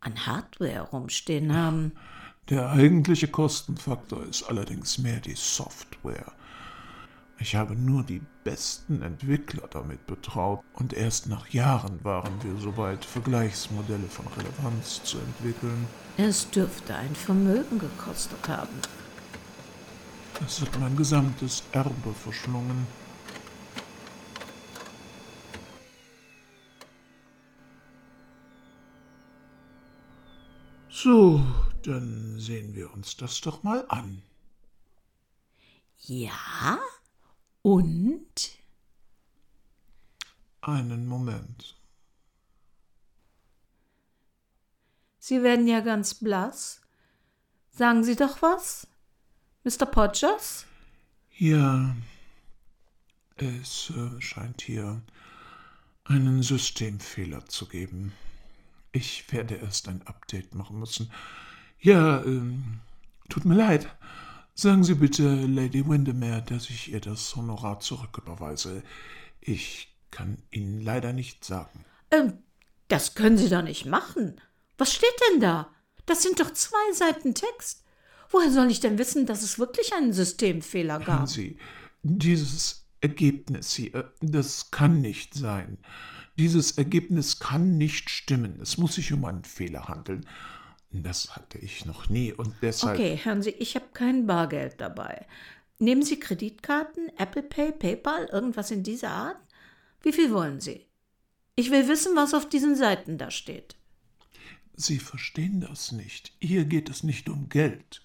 an 0.00 0.26
Hardware 0.26 0.80
rumstehen 0.80 1.54
haben. 1.54 1.92
Der 2.48 2.70
eigentliche 2.70 3.28
Kostenfaktor 3.28 4.24
ist 4.24 4.44
allerdings 4.44 4.98
mehr 4.98 5.20
die 5.20 5.34
Software. 5.34 6.32
Ich 7.38 7.54
habe 7.54 7.74
nur 7.74 8.02
die 8.02 8.22
besten 8.44 9.02
Entwickler 9.02 9.68
damit 9.68 10.06
betraut 10.06 10.60
und 10.74 10.94
erst 10.94 11.26
nach 11.26 11.48
Jahren 11.48 12.02
waren 12.02 12.32
wir 12.42 12.56
soweit, 12.58 13.04
Vergleichsmodelle 13.04 14.06
von 14.08 14.26
Relevanz 14.28 15.02
zu 15.02 15.18
entwickeln. 15.18 15.86
Es 16.16 16.48
dürfte 16.48 16.94
ein 16.94 17.14
Vermögen 17.14 17.78
gekostet 17.78 18.48
haben. 18.48 18.80
Es 20.46 20.60
hat 20.60 20.78
mein 20.80 20.96
gesamtes 20.96 21.62
Erbe 21.72 22.14
verschlungen. 22.14 22.86
So, 31.06 31.40
dann 31.84 32.40
sehen 32.40 32.74
wir 32.74 32.92
uns 32.92 33.16
das 33.16 33.40
doch 33.40 33.62
mal 33.62 33.86
an. 33.90 34.22
Ja? 35.98 36.80
Und? 37.62 38.58
Einen 40.62 41.06
Moment. 41.06 41.76
Sie 45.20 45.44
werden 45.44 45.68
ja 45.68 45.78
ganz 45.78 46.14
blass. 46.14 46.80
Sagen 47.70 48.02
Sie 48.02 48.16
doch 48.16 48.42
was? 48.42 48.88
Mr. 49.62 49.86
Podgers? 49.86 50.66
Ja, 51.38 51.94
es 53.36 53.90
äh, 53.90 54.20
scheint 54.20 54.60
hier 54.60 55.02
einen 56.02 56.42
Systemfehler 56.42 57.46
zu 57.46 57.66
geben. 57.66 58.12
Ich 58.96 59.30
werde 59.30 59.56
erst 59.56 59.88
ein 59.88 60.00
Update 60.06 60.54
machen 60.54 60.78
müssen. 60.78 61.12
Ja, 61.78 62.24
ähm, 62.24 62.80
tut 63.28 63.44
mir 63.44 63.54
leid. 63.54 63.94
Sagen 64.54 64.84
Sie 64.84 64.94
bitte 64.94 65.22
Lady 65.44 65.86
Windermere, 65.86 66.40
dass 66.40 66.70
ich 66.70 66.90
ihr 66.90 67.00
das 67.00 67.36
Honorar 67.36 67.80
zurücküberweise. 67.80 68.82
Ich 69.42 69.94
kann 70.10 70.38
Ihnen 70.50 70.80
leider 70.80 71.12
nicht 71.12 71.44
sagen. 71.44 71.84
Ähm, 72.10 72.38
das 72.88 73.14
können 73.14 73.36
Sie 73.36 73.50
doch 73.50 73.60
nicht 73.60 73.84
machen. 73.84 74.40
Was 74.78 74.94
steht 74.94 75.20
denn 75.30 75.40
da? 75.40 75.68
Das 76.06 76.22
sind 76.22 76.40
doch 76.40 76.50
zwei 76.54 76.92
Seiten 76.94 77.34
Text. 77.34 77.84
Woher 78.30 78.50
soll 78.50 78.70
ich 78.70 78.80
denn 78.80 78.96
wissen, 78.96 79.26
dass 79.26 79.42
es 79.42 79.58
wirklich 79.58 79.92
einen 79.92 80.14
Systemfehler 80.14 81.00
gab? 81.00 81.18
Hören 81.18 81.26
Sie, 81.26 81.58
dieses 82.02 82.86
Ergebnis 83.02 83.74
hier, 83.74 84.14
das 84.22 84.70
kann 84.70 85.02
nicht 85.02 85.34
sein. 85.34 85.76
Dieses 86.38 86.72
Ergebnis 86.72 87.38
kann 87.38 87.78
nicht 87.78 88.10
stimmen. 88.10 88.58
Es 88.60 88.76
muss 88.76 88.96
sich 88.96 89.12
um 89.12 89.24
einen 89.24 89.44
Fehler 89.44 89.88
handeln. 89.88 90.26
Das 90.90 91.34
hatte 91.34 91.58
ich 91.58 91.84
noch 91.84 92.08
nie 92.08 92.32
und 92.32 92.54
deshalb. 92.62 92.98
Okay, 92.98 93.18
hören 93.22 93.42
Sie, 93.42 93.50
ich 93.50 93.74
habe 93.74 93.86
kein 93.92 94.26
Bargeld 94.26 94.80
dabei. 94.80 95.26
Nehmen 95.78 96.02
Sie 96.02 96.18
Kreditkarten, 96.18 97.10
Apple 97.18 97.42
Pay, 97.42 97.72
PayPal, 97.72 98.26
irgendwas 98.32 98.70
in 98.70 98.82
dieser 98.82 99.10
Art? 99.10 99.36
Wie 100.00 100.12
viel 100.12 100.32
wollen 100.32 100.60
Sie? 100.60 100.86
Ich 101.54 101.70
will 101.70 101.88
wissen, 101.88 102.16
was 102.16 102.34
auf 102.34 102.48
diesen 102.48 102.76
Seiten 102.76 103.18
da 103.18 103.30
steht. 103.30 103.76
Sie 104.74 104.98
verstehen 104.98 105.60
das 105.60 105.92
nicht. 105.92 106.32
Hier 106.40 106.66
geht 106.66 106.90
es 106.90 107.02
nicht 107.02 107.28
um 107.28 107.48
Geld. 107.48 108.02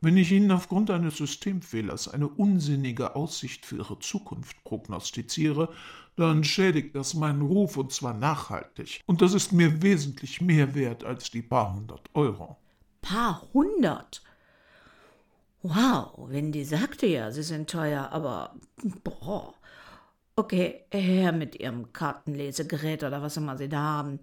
Wenn 0.00 0.16
ich 0.16 0.30
Ihnen 0.32 0.50
aufgrund 0.50 0.90
eines 0.90 1.16
Systemfehlers 1.16 2.08
eine 2.08 2.28
unsinnige 2.28 3.16
Aussicht 3.16 3.64
für 3.66 3.76
Ihre 3.78 3.98
Zukunft 3.98 4.62
prognostiziere, 4.62 5.72
dann 6.16 6.44
schädigt 6.44 6.94
das 6.94 7.14
meinen 7.14 7.42
Ruf 7.42 7.76
und 7.76 7.92
zwar 7.92 8.14
nachhaltig. 8.14 9.00
Und 9.06 9.22
das 9.22 9.34
ist 9.34 9.52
mir 9.52 9.82
wesentlich 9.82 10.40
mehr 10.40 10.74
wert 10.74 11.04
als 11.04 11.30
die 11.30 11.42
paar 11.42 11.74
hundert 11.74 12.08
Euro. 12.14 12.56
Paar 13.02 13.42
hundert? 13.52 14.22
Wow, 15.62 16.28
Wendy 16.30 16.64
sagte 16.64 17.06
ja, 17.06 17.30
sie 17.30 17.42
sind 17.42 17.70
teuer, 17.70 18.10
aber 18.12 18.54
boah. 19.02 19.54
Okay, 20.36 20.84
her 20.90 21.32
mit 21.32 21.60
Ihrem 21.60 21.92
Kartenlesegerät 21.92 23.04
oder 23.04 23.22
was 23.22 23.36
immer 23.36 23.56
Sie 23.56 23.68
da 23.68 23.80
haben. 23.80 24.20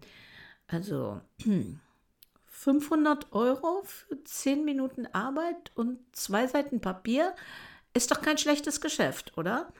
Also, 0.68 1.22
500 2.46 3.32
Euro 3.34 3.82
für 3.86 4.24
10 4.24 4.64
Minuten 4.66 5.08
Arbeit 5.08 5.72
und 5.76 6.00
zwei 6.12 6.46
Seiten 6.48 6.80
Papier 6.80 7.34
ist 7.94 8.12
doch 8.12 8.22
kein 8.22 8.38
schlechtes 8.38 8.82
Geschäft, 8.82 9.36
oder? 9.38 9.74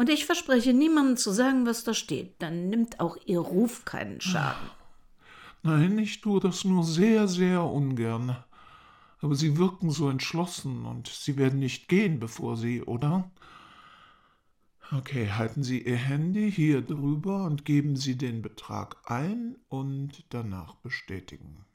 Und 0.00 0.08
ich 0.08 0.24
verspreche 0.24 0.72
niemandem 0.72 1.18
zu 1.18 1.30
sagen, 1.30 1.66
was 1.66 1.84
da 1.84 1.92
steht. 1.92 2.40
Dann 2.40 2.70
nimmt 2.70 3.00
auch 3.00 3.18
Ihr 3.26 3.40
Ruf 3.40 3.84
keinen 3.84 4.18
Schaden. 4.22 4.70
Nein, 5.62 5.98
ich 5.98 6.22
tue 6.22 6.40
das 6.40 6.64
nur 6.64 6.84
sehr, 6.84 7.28
sehr 7.28 7.62
ungern. 7.64 8.42
Aber 9.20 9.34
Sie 9.34 9.58
wirken 9.58 9.90
so 9.90 10.08
entschlossen 10.08 10.86
und 10.86 11.08
Sie 11.08 11.36
werden 11.36 11.58
nicht 11.58 11.86
gehen, 11.88 12.18
bevor 12.18 12.56
Sie, 12.56 12.80
oder? 12.80 13.30
Okay, 14.90 15.32
halten 15.32 15.62
Sie 15.62 15.82
Ihr 15.82 15.98
Handy 15.98 16.50
hier 16.50 16.80
drüber 16.80 17.44
und 17.44 17.66
geben 17.66 17.94
Sie 17.94 18.16
den 18.16 18.40
Betrag 18.40 18.96
ein 19.04 19.58
und 19.68 20.24
danach 20.30 20.76
bestätigen. 20.76 21.66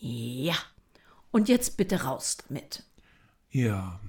Ja. 0.00 0.56
Und 1.30 1.48
jetzt 1.48 1.76
bitte 1.76 2.02
raus 2.02 2.38
damit. 2.48 2.82
Ja, 3.50 4.00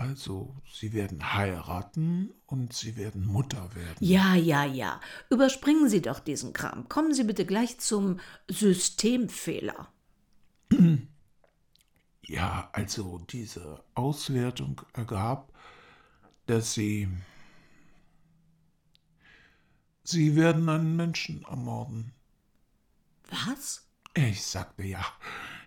also, 0.00 0.56
Sie 0.72 0.94
werden 0.94 1.34
heiraten 1.34 2.32
und 2.46 2.72
Sie 2.72 2.96
werden 2.96 3.26
Mutter 3.26 3.68
werden. 3.74 3.98
Ja, 4.00 4.34
ja, 4.34 4.64
ja. 4.64 4.98
Überspringen 5.28 5.90
Sie 5.90 6.00
doch 6.00 6.20
diesen 6.20 6.54
Kram. 6.54 6.88
Kommen 6.88 7.12
Sie 7.12 7.24
bitte 7.24 7.44
gleich 7.44 7.78
zum 7.78 8.18
Systemfehler. 8.48 9.92
Ja, 12.22 12.70
also 12.72 13.18
diese 13.28 13.82
Auswertung 13.94 14.80
ergab, 14.92 15.52
dass 16.46 16.74
Sie. 16.74 17.08
Sie 20.04 20.36
werden 20.36 20.68
einen 20.68 20.94
Menschen 20.94 21.42
ermorden. 21.42 22.12
Was? 23.30 23.88
Ich 24.14 24.44
sagte 24.44 24.84
ja, 24.84 25.04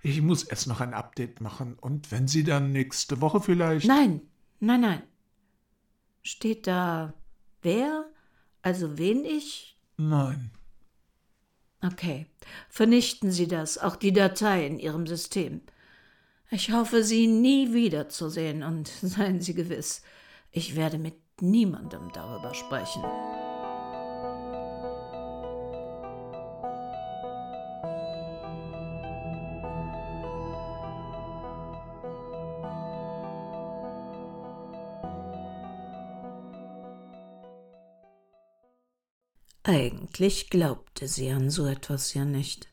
ich 0.04 0.22
muss 0.22 0.44
erst 0.44 0.68
noch 0.68 0.82
ein 0.82 0.94
Update 0.94 1.40
machen 1.40 1.76
und 1.80 2.12
wenn 2.12 2.28
Sie 2.28 2.44
dann 2.44 2.72
nächste 2.72 3.22
Woche 3.22 3.40
vielleicht. 3.40 3.88
Nein, 3.88 4.22
nein, 4.60 4.82
nein. 4.82 5.04
Steht 6.22 6.68
da 6.68 7.14
wer? 7.62 8.06
Also 8.62 8.98
wen 8.98 9.24
ich? 9.24 9.78
Nein. 9.98 10.52
Okay, 11.82 12.28
vernichten 12.70 13.32
Sie 13.32 13.48
das, 13.48 13.78
auch 13.78 13.96
die 13.96 14.14
Datei 14.14 14.66
in 14.66 14.80
Ihrem 14.80 15.08
System. 15.08 15.62
Ich 16.50 16.72
hoffe, 16.72 17.04
Sie 17.04 17.28
nie 17.28 17.74
wiederzusehen 17.74 18.64
und 18.64 18.88
seien 19.02 19.42
Sie 19.42 19.54
gewiss, 19.54 20.02
ich 20.52 20.76
werde 20.76 20.98
mit 20.98 21.16
niemandem 21.42 22.12
darüber 22.14 22.54
sprechen. 22.54 23.04
Eigentlich 39.64 40.50
glaubte 40.50 41.08
sie 41.08 41.30
an 41.32 41.50
so 41.50 41.66
etwas 41.66 42.14
ja 42.14 42.26
nicht. 42.26 42.68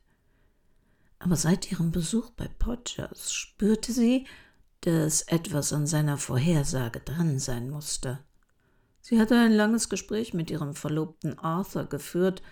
Aber 1.21 1.37
seit 1.37 1.71
ihrem 1.71 1.93
Besuch 1.93 2.31
bei 2.31 2.49
Podgers 2.49 3.33
spürte 3.33 3.93
sie, 3.93 4.27
dass 4.81 5.23
etwas 5.23 5.73
an 5.73 5.87
seiner 5.87 6.19
Vorhersage 6.19 6.99
dran 7.01 7.39
sein 7.39 7.71
musste. 7.71 8.19
Sie 9.03 9.21
hatte 9.21 9.39
ein 9.39 9.53
langes 9.53 9.89
Gespräch 9.89 10.35
mit 10.35 10.51
ihrem 10.51 10.75
Verlobten 10.75 11.39
Arthur 11.39 11.85
geführt 11.85 12.43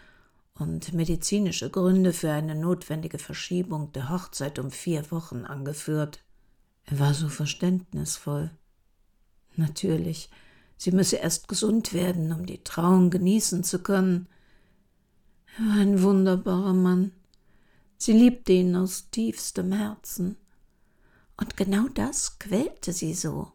und 0.55 0.93
medizinische 0.93 1.71
Gründe 1.71 2.13
für 2.13 2.31
eine 2.31 2.55
notwendige 2.55 3.19
Verschiebung 3.19 3.93
der 3.93 4.09
Hochzeit 4.09 4.59
um 4.61 4.71
vier 4.71 5.11
Wochen 5.11 5.47
angeführt. 5.47 6.21
Er 6.85 7.01
war 7.01 7.13
so 7.13 7.29
verständnisvoll. 7.29 8.51
Natürlich, 9.57 10.31
Sie 10.79 10.93
müsse 10.93 11.17
erst 11.17 11.49
gesund 11.49 11.93
werden, 11.93 12.33
um 12.33 12.47
die 12.47 12.63
Trauung 12.63 13.11
genießen 13.11 13.65
zu 13.65 13.81
können. 13.83 14.29
Er 15.59 15.67
war 15.67 15.75
ein 15.75 16.03
wunderbarer 16.03 16.73
Mann. 16.73 17.13
Sie 17.99 18.13
liebte 18.13 18.53
ihn 18.53 18.77
aus 18.77 19.11
tiefstem 19.11 19.73
Herzen. 19.73 20.37
Und 21.37 21.57
genau 21.57 21.89
das 21.89 22.39
quälte 22.39 22.93
sie 22.93 23.13
so. 23.13 23.53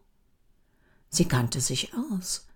Sie 1.08 1.24
kannte 1.24 1.60
sich 1.60 1.92
aus. 1.94 2.46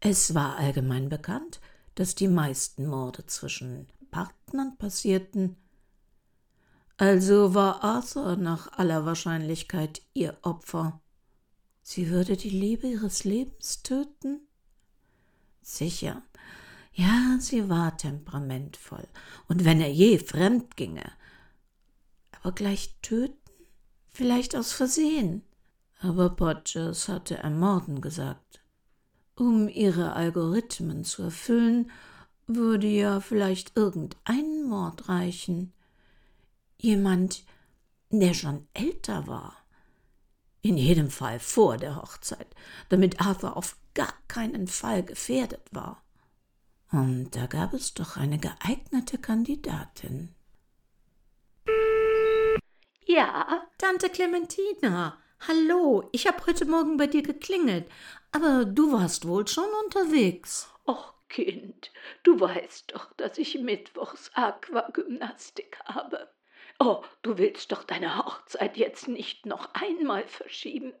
Es 0.00 0.34
war 0.34 0.56
allgemein 0.56 1.10
bekannt, 1.10 1.60
dass 1.94 2.14
die 2.14 2.28
meisten 2.28 2.86
Morde 2.86 3.26
zwischen 3.26 3.86
Partnern 4.10 4.78
passierten. 4.78 5.56
Also 6.96 7.52
war 7.52 7.84
Arthur 7.84 8.36
nach 8.36 8.72
aller 8.72 9.04
Wahrscheinlichkeit 9.04 10.00
ihr 10.14 10.38
Opfer. 10.40 11.02
Sie 11.88 12.10
würde 12.10 12.36
die 12.36 12.50
Liebe 12.50 12.88
ihres 12.88 13.22
Lebens 13.22 13.84
töten? 13.84 14.40
Sicher. 15.62 16.20
Ja, 16.92 17.36
sie 17.38 17.68
war 17.68 17.96
temperamentvoll, 17.96 19.06
und 19.46 19.64
wenn 19.64 19.80
er 19.80 19.92
je 19.92 20.18
fremd 20.18 20.76
ginge. 20.76 21.12
Aber 22.32 22.50
gleich 22.50 22.96
töten? 23.02 23.38
Vielleicht 24.08 24.56
aus 24.56 24.72
Versehen. 24.72 25.42
Aber 26.00 26.30
Podgers 26.30 27.06
hatte 27.06 27.36
ermorden 27.36 28.00
gesagt. 28.00 28.64
Um 29.36 29.68
ihre 29.68 30.14
Algorithmen 30.14 31.04
zu 31.04 31.22
erfüllen, 31.22 31.92
würde 32.48 32.88
ja 32.88 33.20
vielleicht 33.20 33.76
irgendein 33.76 34.64
Mord 34.64 35.08
reichen. 35.08 35.72
Jemand, 36.80 37.44
der 38.10 38.34
schon 38.34 38.66
älter 38.74 39.28
war. 39.28 39.65
In 40.66 40.76
jedem 40.76 41.10
Fall 41.10 41.38
vor 41.38 41.76
der 41.76 41.94
Hochzeit, 41.94 42.48
damit 42.88 43.20
Arthur 43.20 43.56
auf 43.56 43.76
gar 43.94 44.12
keinen 44.26 44.66
Fall 44.66 45.04
gefährdet 45.04 45.62
war. 45.70 46.02
Und 46.90 47.36
da 47.36 47.46
gab 47.46 47.72
es 47.72 47.94
doch 47.94 48.16
eine 48.16 48.36
geeignete 48.36 49.16
Kandidatin. 49.16 50.34
Ja? 53.04 53.68
Tante 53.78 54.08
Clementina, 54.08 55.16
hallo, 55.46 56.08
ich 56.10 56.26
habe 56.26 56.44
heute 56.48 56.64
Morgen 56.64 56.96
bei 56.96 57.06
dir 57.06 57.22
geklingelt, 57.22 57.88
aber 58.32 58.64
du 58.64 58.90
warst 58.90 59.28
wohl 59.28 59.46
schon 59.46 59.68
unterwegs. 59.84 60.68
Och, 60.84 61.14
Kind, 61.28 61.92
du 62.24 62.40
weißt 62.40 62.92
doch, 62.92 63.12
dass 63.12 63.38
ich 63.38 63.56
mittwochs 63.60 64.32
Aquagymnastik 64.34 65.78
habe. 65.84 66.28
Oh, 66.78 67.02
du 67.22 67.38
willst 67.38 67.72
doch 67.72 67.84
deine 67.84 68.18
Hochzeit 68.18 68.76
jetzt 68.76 69.08
nicht 69.08 69.46
noch 69.46 69.70
einmal 69.72 70.26
verschieben. 70.26 70.92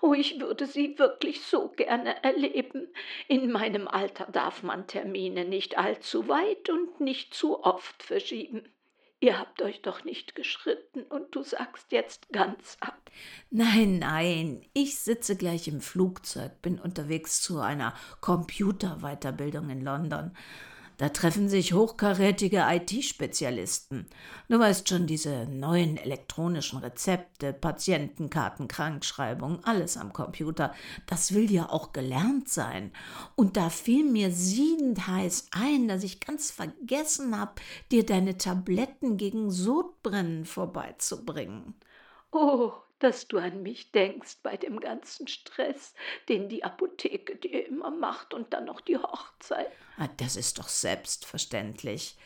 Oh, 0.00 0.12
ich 0.12 0.40
würde 0.40 0.66
sie 0.66 0.98
wirklich 0.98 1.42
so 1.42 1.68
gerne 1.68 2.22
erleben. 2.24 2.88
In 3.28 3.52
meinem 3.52 3.86
Alter 3.86 4.26
darf 4.26 4.64
man 4.64 4.88
Termine 4.88 5.44
nicht 5.44 5.78
allzu 5.78 6.26
weit 6.28 6.68
und 6.68 7.00
nicht 7.00 7.32
zu 7.32 7.62
oft 7.62 8.02
verschieben. 8.02 8.68
Ihr 9.22 9.38
habt 9.38 9.60
euch 9.60 9.82
doch 9.82 10.04
nicht 10.04 10.34
geschritten 10.34 11.02
und 11.02 11.34
du 11.36 11.42
sagst 11.42 11.92
jetzt 11.92 12.30
ganz 12.32 12.78
ab. 12.80 13.10
Nein, 13.50 13.98
nein, 13.98 14.64
ich 14.72 14.98
sitze 14.98 15.36
gleich 15.36 15.68
im 15.68 15.82
Flugzeug, 15.82 16.62
bin 16.62 16.80
unterwegs 16.80 17.42
zu 17.42 17.60
einer 17.60 17.94
Computerweiterbildung 18.22 19.68
in 19.68 19.82
London. 19.82 20.34
Da 21.00 21.08
treffen 21.08 21.48
sich 21.48 21.72
hochkarätige 21.72 22.66
IT-Spezialisten. 22.68 24.04
Du 24.50 24.58
weißt 24.58 24.86
schon, 24.86 25.06
diese 25.06 25.46
neuen 25.46 25.96
elektronischen 25.96 26.78
Rezepte, 26.78 27.54
Patientenkarten, 27.54 28.68
Krankschreibung, 28.68 29.64
alles 29.64 29.96
am 29.96 30.12
Computer. 30.12 30.74
Das 31.06 31.32
will 31.32 31.50
ja 31.50 31.70
auch 31.70 31.94
gelernt 31.94 32.50
sein. 32.50 32.92
Und 33.34 33.56
da 33.56 33.70
fiel 33.70 34.04
mir 34.04 34.30
siedend 34.30 35.06
heiß 35.06 35.48
ein, 35.52 35.88
dass 35.88 36.04
ich 36.04 36.20
ganz 36.20 36.50
vergessen 36.50 37.40
habe, 37.40 37.52
dir 37.90 38.04
deine 38.04 38.36
Tabletten 38.36 39.16
gegen 39.16 39.50
Sodbrennen 39.50 40.44
vorbeizubringen. 40.44 41.76
Oh, 42.30 42.72
dass 43.00 43.26
du 43.26 43.38
an 43.38 43.62
mich 43.62 43.90
denkst 43.92 44.38
bei 44.42 44.56
dem 44.56 44.78
ganzen 44.78 45.26
Stress, 45.26 45.94
den 46.28 46.48
die 46.48 46.62
Apotheke 46.64 47.36
dir 47.36 47.66
immer 47.66 47.90
macht 47.90 48.32
und 48.32 48.52
dann 48.52 48.66
noch 48.66 48.80
die 48.80 48.98
Hochzeit. 48.98 49.70
Ah, 49.98 50.08
das 50.18 50.36
ist 50.36 50.58
doch 50.58 50.68
selbstverständlich. 50.68 52.16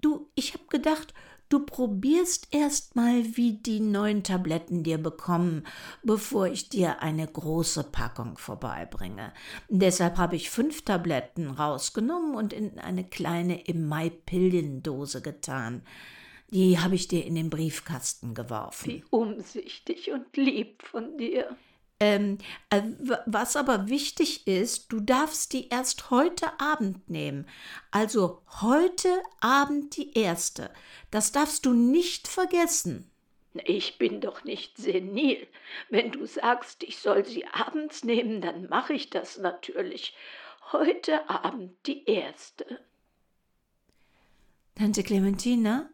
Du, 0.00 0.30
ich 0.34 0.54
hab 0.54 0.68
gedacht, 0.70 1.12
du 1.48 1.60
probierst 1.60 2.48
erst 2.52 2.96
mal, 2.96 3.36
wie 3.36 3.54
die 3.54 3.80
neuen 3.80 4.22
Tabletten 4.22 4.82
dir 4.82 4.98
bekommen, 4.98 5.66
bevor 6.02 6.46
ich 6.46 6.68
dir 6.68 7.02
eine 7.02 7.26
große 7.26 7.84
Packung 7.84 8.38
vorbeibringe. 8.38 9.32
Deshalb 9.68 10.16
habe 10.16 10.36
ich 10.36 10.50
fünf 10.50 10.82
Tabletten 10.84 11.50
rausgenommen 11.50 12.34
und 12.34 12.52
in 12.52 12.78
eine 12.78 13.04
kleine 13.04 13.66
im 13.66 13.88
Mai 13.88 14.10
Pillendose 14.10 15.20
getan. 15.20 15.82
Die 16.50 16.78
habe 16.78 16.96
ich 16.96 17.08
dir 17.08 17.24
in 17.24 17.36
den 17.36 17.50
Briefkasten 17.50 18.34
geworfen. 18.34 18.90
Wie 18.90 19.04
umsichtig 19.10 20.10
und 20.10 20.36
lieb 20.36 20.82
von 20.82 21.16
dir. 21.16 21.56
Ähm, 22.00 22.38
äh, 22.70 22.82
was 23.26 23.56
aber 23.56 23.88
wichtig 23.88 24.46
ist, 24.46 24.90
du 24.90 25.00
darfst 25.00 25.52
die 25.52 25.68
erst 25.68 26.10
heute 26.10 26.58
Abend 26.58 27.08
nehmen. 27.10 27.46
Also 27.90 28.40
heute 28.62 29.22
Abend 29.40 29.96
die 29.96 30.14
erste. 30.14 30.70
Das 31.10 31.30
darfst 31.30 31.66
du 31.66 31.74
nicht 31.74 32.26
vergessen. 32.26 33.10
Ich 33.52 33.98
bin 33.98 34.20
doch 34.20 34.44
nicht 34.44 34.78
senil. 34.78 35.46
Wenn 35.90 36.10
du 36.10 36.24
sagst, 36.24 36.82
ich 36.84 36.98
soll 36.98 37.26
sie 37.26 37.46
abends 37.46 38.02
nehmen, 38.02 38.40
dann 38.40 38.68
mache 38.68 38.94
ich 38.94 39.10
das 39.10 39.38
natürlich. 39.38 40.14
Heute 40.72 41.28
Abend 41.28 41.72
die 41.86 42.04
erste. 42.06 42.80
Tante 44.76 45.02
Clementina, 45.02 45.90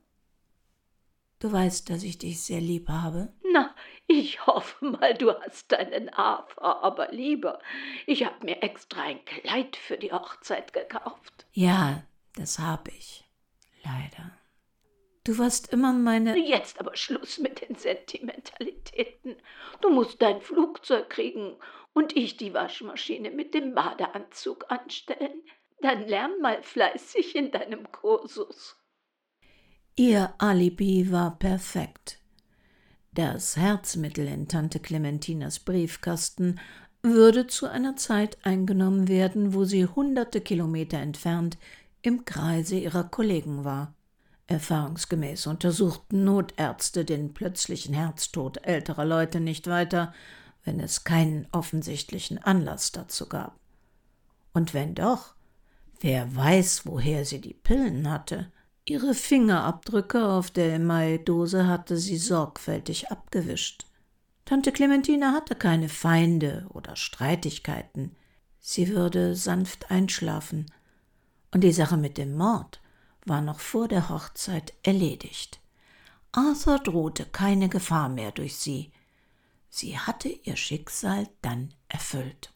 Du 1.47 1.53
weißt, 1.53 1.91
dass 1.91 2.03
ich 2.03 2.19
dich 2.19 2.43
sehr 2.43 2.61
lieb 2.61 2.89
habe. 2.89 3.33
Na, 3.53 3.73
ich 4.09 4.45
hoffe 4.49 4.85
mal, 4.85 5.15
du 5.15 5.33
hast 5.33 5.71
deinen 5.71 6.11
Hafer 6.11 6.83
aber 6.83 7.13
lieber. 7.13 7.61
Ich 8.05 8.27
habe 8.27 8.45
mir 8.45 8.65
extra 8.65 9.03
ein 9.03 9.25
Kleid 9.25 9.77
für 9.77 9.97
die 9.97 10.11
Hochzeit 10.11 10.73
gekauft. 10.73 11.47
Ja, 11.53 12.03
das 12.35 12.59
habe 12.59 12.91
ich. 12.91 13.31
Leider. 13.85 14.37
Du 15.23 15.39
warst 15.39 15.73
immer 15.73 15.93
meine. 15.93 16.37
Jetzt 16.37 16.81
aber 16.81 16.97
Schluss 16.97 17.39
mit 17.39 17.61
den 17.61 17.77
Sentimentalitäten. 17.77 19.37
Du 19.83 19.91
musst 19.91 20.21
dein 20.21 20.41
Flugzeug 20.41 21.11
kriegen 21.11 21.55
und 21.93 22.17
ich 22.17 22.37
die 22.37 22.55
Waschmaschine 22.55 23.31
mit 23.31 23.55
dem 23.55 23.73
Badeanzug 23.73 24.69
anstellen. 24.69 25.45
Dann 25.81 26.09
lern 26.09 26.41
mal 26.41 26.61
fleißig 26.65 27.37
in 27.37 27.53
deinem 27.53 27.93
Kursus. 27.93 28.77
Ihr 29.99 30.35
Alibi 30.37 31.11
war 31.11 31.39
perfekt. 31.39 32.19
Das 33.15 33.57
Herzmittel 33.57 34.29
in 34.29 34.47
Tante 34.47 34.79
Clementinas 34.79 35.59
Briefkasten 35.59 36.61
würde 37.03 37.47
zu 37.47 37.67
einer 37.67 37.97
Zeit 37.97 38.37
eingenommen 38.45 39.09
werden, 39.09 39.55
wo 39.55 39.65
sie 39.65 39.87
hunderte 39.87 40.43
Kilometer 40.43 40.99
entfernt 40.99 41.57
im 42.03 42.27
Kreise 42.27 42.77
ihrer 42.77 43.05
Kollegen 43.05 43.65
war. 43.65 43.95
Erfahrungsgemäß 44.49 45.47
untersuchten 45.47 46.25
Notärzte 46.25 47.07
den 47.07 47.33
plötzlichen 47.33 47.95
Herztod 47.95 48.67
älterer 48.67 49.07
Leute 49.07 49.41
nicht 49.41 49.67
weiter, 49.67 50.13
wenn 50.63 50.79
es 50.79 51.05
keinen 51.05 51.49
offensichtlichen 51.53 52.37
Anlass 52.37 52.93
dazu 52.93 53.31
gab. 53.31 53.59
Und 54.53 54.75
wenn 54.75 54.95
doch, 54.95 55.35
wer 56.01 56.37
weiß, 56.37 56.85
woher 56.85 57.25
sie 57.25 57.41
die 57.41 57.55
Pillen 57.55 58.11
hatte. 58.11 58.53
Ihre 58.89 59.15
Fingerabdrücke 59.15 60.29
auf 60.29 60.53
der 60.53 60.75
Emaildose 60.75 61.67
hatte 61.67 61.97
sie 61.97 62.19
sorgfältig 62.19 63.11
abgewischt. 63.11 63.85
Tante 64.45 64.71
Clementine 64.71 65.33
hatte 65.33 65.57
keine 65.57 65.89
Feinde 65.89 66.67
oder 66.73 66.95
Streitigkeiten. 66.95 68.15
Sie 68.61 68.89
würde 68.91 69.35
sanft 69.35 69.91
einschlafen. 69.91 70.67
Und 71.53 71.63
die 71.63 71.73
Sache 71.73 71.97
mit 71.97 72.17
dem 72.17 72.37
Mord 72.37 72.81
war 73.25 73.41
noch 73.41 73.59
vor 73.59 73.89
der 73.89 74.09
Hochzeit 74.09 74.73
erledigt. 74.85 75.59
Arthur 76.31 76.79
drohte 76.79 77.25
keine 77.25 77.69
Gefahr 77.69 78.09
mehr 78.09 78.31
durch 78.31 78.55
sie. 78.55 78.93
Sie 79.69 79.99
hatte 79.99 80.29
ihr 80.29 80.55
Schicksal 80.55 81.29
dann 81.43 81.75
erfüllt. 81.89 82.53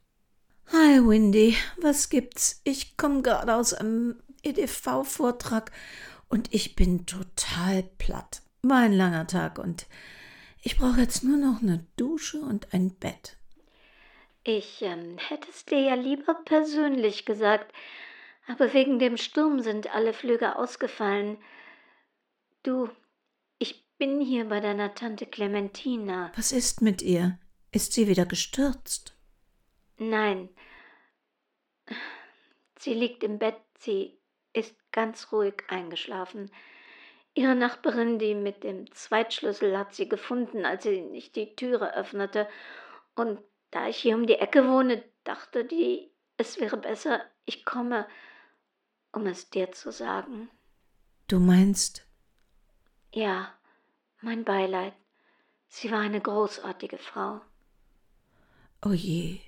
Hi, 0.67 1.05
Windy, 1.05 1.57
was 1.81 2.09
gibt's? 2.09 2.61
Ich 2.63 2.97
komme 2.97 3.23
gerade 3.23 3.57
aus 3.57 3.75
einem 3.75 4.23
EDV-Vortrag 4.45 5.73
und 6.31 6.55
ich 6.55 6.77
bin 6.77 7.05
total 7.05 7.83
platt. 7.99 8.41
War 8.63 8.79
ein 8.79 8.95
langer 8.95 9.27
Tag 9.27 9.59
und 9.59 9.87
ich 10.63 10.79
brauche 10.79 11.01
jetzt 11.01 11.25
nur 11.25 11.37
noch 11.37 11.61
eine 11.61 11.87
Dusche 11.97 12.41
und 12.41 12.73
ein 12.73 12.95
Bett. 12.95 13.37
Ich 14.45 14.81
ähm, 14.81 15.19
hätte 15.19 15.49
es 15.51 15.67
dir 15.67 15.81
ja 15.81 15.95
lieber 15.95 16.35
persönlich 16.45 17.27
gesagt, 17.27 17.75
aber 18.47 18.73
wegen 18.73 18.99
dem 18.99 19.17
Sturm 19.17 19.61
sind 19.61 19.95
alle 19.95 20.13
Flüge 20.15 20.57
ausgefallen. 20.57 21.37
Du, 22.63 22.89
ich 23.59 23.87
bin 23.99 24.21
hier 24.21 24.47
bei 24.47 24.61
deiner 24.61 24.95
Tante 24.95 25.27
Clementina. 25.27 26.33
Was 26.37 26.53
ist 26.53 26.81
mit 26.81 27.03
ihr? 27.03 27.39
Ist 27.73 27.93
sie 27.93 28.09
wieder 28.09 28.27
gestürzt? 28.27 29.15
Nein. 29.99 30.49
Sie 32.79 32.95
liegt 32.95 33.23
im 33.23 33.39
Bett, 33.39 33.61
sie 33.79 34.20
ist 34.53 34.75
ganz 34.93 35.33
ruhig 35.33 35.63
eingeschlafen. 35.69 36.51
Ihre 37.35 37.55
Nachbarin, 37.55 38.19
die 38.19 38.35
mit 38.35 38.65
dem 38.65 38.93
Zweitschlüssel, 38.93 39.79
hat 39.79 39.95
sie 39.95 40.09
gefunden, 40.09 40.65
als 40.65 40.83
sie 40.83 41.01
nicht 41.01 41.37
die 41.37 41.55
Türe 41.55 41.95
öffnete. 41.95 42.49
Und 43.15 43.41
da 43.71 43.89
ich 43.89 43.99
hier 43.99 44.17
um 44.17 44.27
die 44.27 44.35
Ecke 44.35 44.69
wohne, 44.69 45.05
dachte 45.25 45.65
die, 45.65 46.11
es 46.37 46.59
wäre 46.59 46.77
besser, 46.77 47.23
ich 47.45 47.65
komme, 47.65 48.07
um 49.13 49.27
es 49.27 49.51
dir 49.51 49.71
zu 49.73 49.93
sagen. 49.93 50.51
Du 51.29 51.39
meinst? 51.39 52.07
Ja, 53.13 53.53
mein 54.21 54.45
Beileid. 54.45 54.95
Sie 55.69 55.91
war 55.93 56.01
eine 56.01 56.21
großartige 56.21 56.99
Frau. 56.99 57.41
Oh 58.85 58.93
je, 58.93 59.39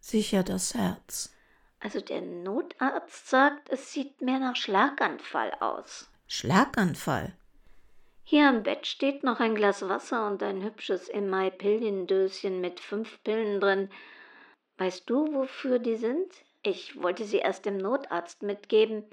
sicher 0.00 0.42
das 0.42 0.74
Herz. 0.74 1.35
Also 1.80 2.00
der 2.00 2.20
Notarzt 2.20 3.28
sagt, 3.28 3.70
es 3.70 3.92
sieht 3.92 4.20
mehr 4.20 4.38
nach 4.38 4.56
Schlaganfall 4.56 5.52
aus. 5.60 6.10
Schlaganfall? 6.26 7.34
Hier 8.24 8.48
am 8.48 8.64
Bett 8.64 8.86
steht 8.86 9.22
noch 9.22 9.38
ein 9.38 9.54
Glas 9.54 9.88
Wasser 9.88 10.26
und 10.26 10.42
ein 10.42 10.62
hübsches 10.62 11.08
Emai-Pillendöschen 11.08 12.60
mit 12.60 12.80
fünf 12.80 13.22
Pillen 13.22 13.60
drin. 13.60 13.90
Weißt 14.78 15.08
du, 15.08 15.32
wofür 15.32 15.78
die 15.78 15.96
sind? 15.96 16.32
Ich 16.62 17.00
wollte 17.00 17.24
sie 17.24 17.38
erst 17.38 17.66
dem 17.66 17.76
Notarzt 17.76 18.42
mitgeben, 18.42 19.04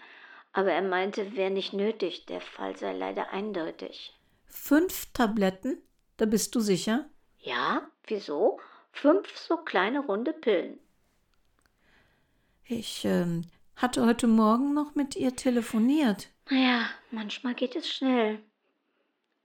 aber 0.51 0.71
er 0.71 0.81
meinte, 0.81 1.35
wäre 1.35 1.51
nicht 1.51 1.73
nötig, 1.73 2.25
der 2.25 2.41
Fall 2.41 2.75
sei 2.75 2.93
leider 2.93 3.29
eindeutig. 3.29 4.17
Fünf 4.47 5.07
Tabletten? 5.13 5.81
Da 6.17 6.25
bist 6.25 6.55
du 6.55 6.59
sicher? 6.59 7.05
Ja, 7.39 7.87
wieso? 8.07 8.59
Fünf 8.91 9.37
so 9.37 9.57
kleine 9.57 9.99
runde 9.99 10.33
Pillen. 10.33 10.79
Ich 12.65 13.03
ähm, 13.05 13.43
hatte 13.75 14.05
heute 14.05 14.27
Morgen 14.27 14.73
noch 14.73 14.95
mit 14.95 15.15
ihr 15.15 15.35
telefoniert. 15.35 16.29
Naja, 16.49 16.89
manchmal 17.11 17.55
geht 17.55 17.75
es 17.75 17.89
schnell. 17.89 18.39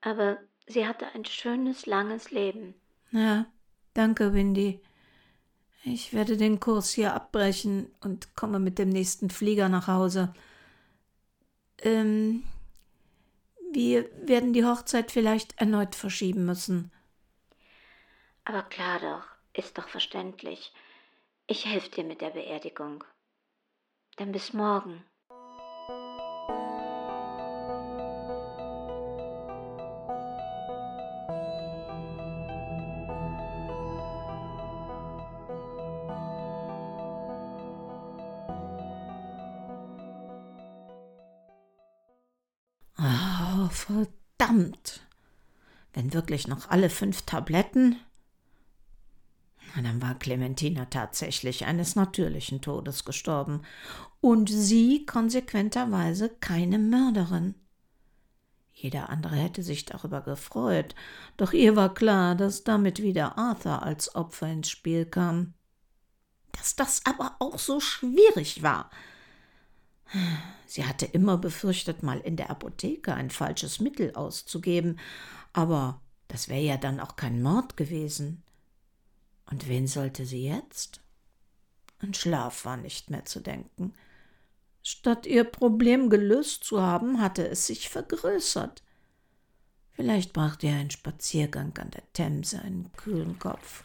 Aber 0.01 0.39
sie 0.67 0.87
hatte 0.87 1.07
ein 1.15 1.25
schönes, 1.25 1.87
langes 1.87 2.31
Leben. 2.31 2.75
Ja, 3.11 3.47
danke, 3.95 4.35
Windy. 4.35 4.81
Ich 5.85 6.13
werde 6.13 6.37
den 6.37 6.61
Kurs 6.61 6.91
hier 6.91 7.15
abbrechen 7.15 7.91
und 8.01 8.35
komme 8.37 8.59
mit 8.59 8.79
dem 8.79 8.89
nächsten 8.89 9.31
Flieger 9.31 9.69
nach 9.69 9.89
Hause. 9.89 10.33
Ähm, 11.83 12.45
wir 13.73 14.09
werden 14.27 14.53
die 14.53 14.65
Hochzeit 14.65 15.11
vielleicht 15.11 15.59
erneut 15.59 15.95
verschieben 15.95 16.45
müssen. 16.45 16.91
Aber 18.45 18.63
klar 18.63 18.99
doch, 19.01 19.27
ist 19.53 19.79
doch 19.79 19.89
verständlich. 19.89 20.73
Ich 21.51 21.65
helfe 21.65 21.89
dir 21.89 22.05
mit 22.05 22.21
der 22.21 22.29
Beerdigung. 22.29 23.05
Dann 24.17 24.33
bis 24.33 24.53
morgen. 24.53 25.03
Oh, 42.99 43.69
verdammt. 43.71 45.07
Wenn 45.95 46.13
wirklich 46.13 46.47
noch 46.47 46.69
alle 46.69 46.91
fünf 46.91 47.23
Tabletten. 47.23 47.99
Dann 49.77 50.03
war 50.03 50.19
Clementina 50.19 50.87
tatsächlich 50.87 51.67
eines 51.67 51.95
natürlichen 51.95 52.61
Todes 52.61 53.05
gestorben 53.05 53.63
und 54.21 54.49
sie 54.49 55.07
konsequenterweise 55.07 56.31
keine 56.41 56.79
Mörderin. 56.79 57.55
Jeder 58.73 59.11
andere 59.11 59.37
hätte 59.37 59.63
sich 59.63 59.85
darüber 59.85 60.21
gefreut, 60.21 60.95
doch 61.37 61.53
ihr 61.53 61.75
war 61.75 61.95
klar, 61.95 62.35
dass 62.35 62.65
damit 62.65 63.03
wieder 63.03 63.37
Arthur 63.37 63.83
als 63.83 64.15
Opfer 64.15 64.49
ins 64.49 64.71
Spiel 64.71 65.05
kam. 65.05 65.55
Dass 66.53 66.77
das 66.77 67.05
aber 67.05 67.37
auch 67.41 67.59
so 67.59 67.81
schwierig 67.81 68.63
war. 68.63 68.91
Sie 70.67 70.87
hatte 70.87 71.07
immer 71.07 71.39
befürchtet, 71.39 72.03
mal 72.03 72.21
in 72.21 72.37
der 72.37 72.51
Apotheke 72.51 73.15
ein 73.15 73.31
falsches 73.31 73.81
Mittel 73.81 74.15
auszugeben, 74.15 74.99
aber 75.53 76.01
das 76.29 76.49
wäre 76.49 76.63
ja 76.63 76.77
dann 76.77 77.01
auch 77.01 77.17
kein 77.17 77.43
Mord 77.43 77.77
gewesen. 77.77 78.45
Und 79.51 79.69
wen 79.69 79.87
sollte 79.87 80.27
sie 80.27 80.47
jetzt? 80.47 81.01
An 82.01 82.15
Schlaf 82.15 82.65
war 82.65 82.77
nicht 82.77 83.11
mehr 83.11 83.25
zu 83.25 83.41
denken. 83.41 83.95
Statt 84.83 85.27
ihr 85.27 85.45
Problem 85.45 86.11
gelöst 86.11 86.65
zu 86.65 86.81
haben, 86.81 87.21
hatte 87.21 87.49
es 87.49 87.67
sich 87.67 87.89
vergrößert. 87.89 88.83
Vielleicht 89.93 90.33
brachte 90.33 90.69
ihr 90.69 90.75
ein 90.75 90.91
Spaziergang 90.91 91.77
an 91.79 91.91
der 91.91 92.13
Themse 92.13 92.61
einen 92.61 92.93
kühlen 92.97 93.39
Kopf. 93.39 93.83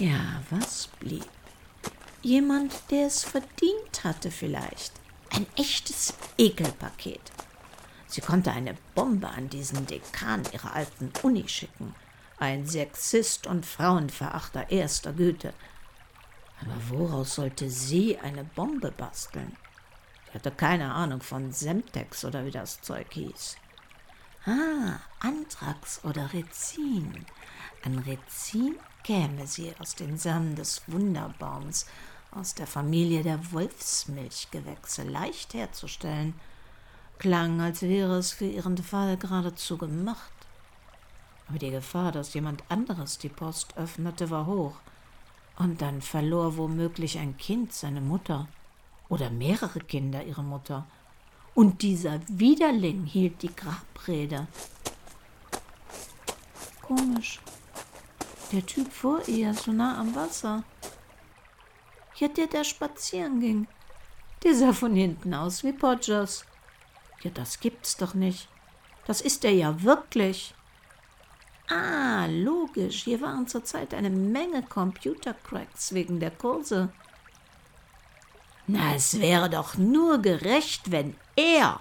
Ja, 0.00 0.42
was 0.50 0.88
blieb? 0.98 1.24
Jemand, 2.22 2.74
der 2.90 3.06
es 3.06 3.22
verdient 3.22 4.02
hatte 4.02 4.30
vielleicht. 4.30 4.92
Ein 5.30 5.46
echtes 5.56 6.14
Ekelpaket. 6.38 7.32
Sie 8.08 8.20
konnte 8.20 8.50
eine 8.50 8.76
Bombe 8.94 9.28
an 9.28 9.48
diesen 9.48 9.86
Dekan 9.86 10.42
ihrer 10.52 10.74
alten 10.74 11.12
Uni 11.22 11.48
schicken 11.48 11.94
ein 12.38 12.66
Sexist 12.66 13.46
und 13.46 13.64
Frauenverachter 13.64 14.70
erster 14.70 15.12
Güte. 15.12 15.54
Aber 16.60 16.98
woraus 16.98 17.34
sollte 17.34 17.70
sie 17.70 18.18
eine 18.18 18.44
Bombe 18.44 18.90
basteln? 18.90 19.56
Sie 20.26 20.34
hatte 20.34 20.50
keine 20.50 20.92
Ahnung 20.92 21.20
von 21.20 21.52
Semtex 21.52 22.24
oder 22.24 22.44
wie 22.44 22.50
das 22.50 22.80
Zeug 22.80 23.06
hieß. 23.12 23.56
Ah, 24.46 25.00
Anthrax 25.20 26.04
oder 26.04 26.32
Rezin. 26.32 27.26
An 27.84 27.98
Rezin 28.00 28.76
käme 29.02 29.46
sie 29.46 29.72
aus 29.78 29.94
den 29.94 30.18
Samen 30.18 30.56
des 30.56 30.82
Wunderbaums, 30.86 31.86
aus 32.30 32.54
der 32.54 32.66
Familie 32.66 33.22
der 33.22 33.52
Wolfsmilchgewächse, 33.52 35.04
leicht 35.04 35.54
herzustellen. 35.54 36.34
Klang, 37.18 37.60
als 37.60 37.82
wäre 37.82 38.18
es 38.18 38.32
für 38.32 38.46
ihren 38.46 38.76
Fall 38.76 39.16
geradezu 39.16 39.78
gemacht. 39.78 40.32
Aber 41.48 41.58
die 41.58 41.70
Gefahr, 41.70 42.12
dass 42.12 42.34
jemand 42.34 42.64
anderes 42.68 43.18
die 43.18 43.28
Post 43.28 43.76
öffnete, 43.76 44.30
war 44.30 44.46
hoch. 44.46 44.74
Und 45.58 45.80
dann 45.80 46.02
verlor 46.02 46.56
womöglich 46.56 47.18
ein 47.18 47.36
Kind 47.36 47.72
seine 47.72 48.00
Mutter 48.00 48.48
oder 49.08 49.30
mehrere 49.30 49.80
Kinder 49.80 50.24
ihre 50.24 50.42
Mutter. 50.42 50.86
Und 51.54 51.82
dieser 51.82 52.20
Widerling 52.28 53.04
hielt 53.04 53.42
die 53.42 53.54
Grabrede. 53.54 54.46
Komisch. 56.82 57.40
Der 58.52 58.64
Typ 58.64 58.92
vor 58.92 59.26
ihr, 59.26 59.54
so 59.54 59.72
nah 59.72 59.98
am 59.98 60.14
Wasser. 60.14 60.64
Ja, 62.16 62.28
der 62.28 62.46
da 62.46 62.62
spazieren 62.62 63.40
ging. 63.40 63.66
Der 64.44 64.54
sah 64.54 64.72
von 64.72 64.94
hinten 64.94 65.34
aus 65.34 65.64
wie 65.64 65.72
Podgers. 65.72 66.44
Ja, 67.22 67.30
das 67.30 67.58
gibt's 67.60 67.96
doch 67.96 68.14
nicht. 68.14 68.48
Das 69.06 69.20
ist 69.20 69.44
er 69.44 69.52
ja 69.52 69.82
wirklich. 69.82 70.54
Ah, 71.68 72.26
logisch. 72.26 73.04
Hier 73.04 73.20
waren 73.20 73.48
zurzeit 73.48 73.92
eine 73.92 74.10
Menge 74.10 74.62
Computercracks 74.62 75.92
wegen 75.92 76.20
der 76.20 76.30
Kurse. 76.30 76.90
Na, 78.68 78.94
es 78.94 79.20
wäre 79.20 79.48
doch 79.50 79.76
nur 79.76 80.18
gerecht, 80.18 80.90
wenn 80.90 81.16
er 81.36 81.80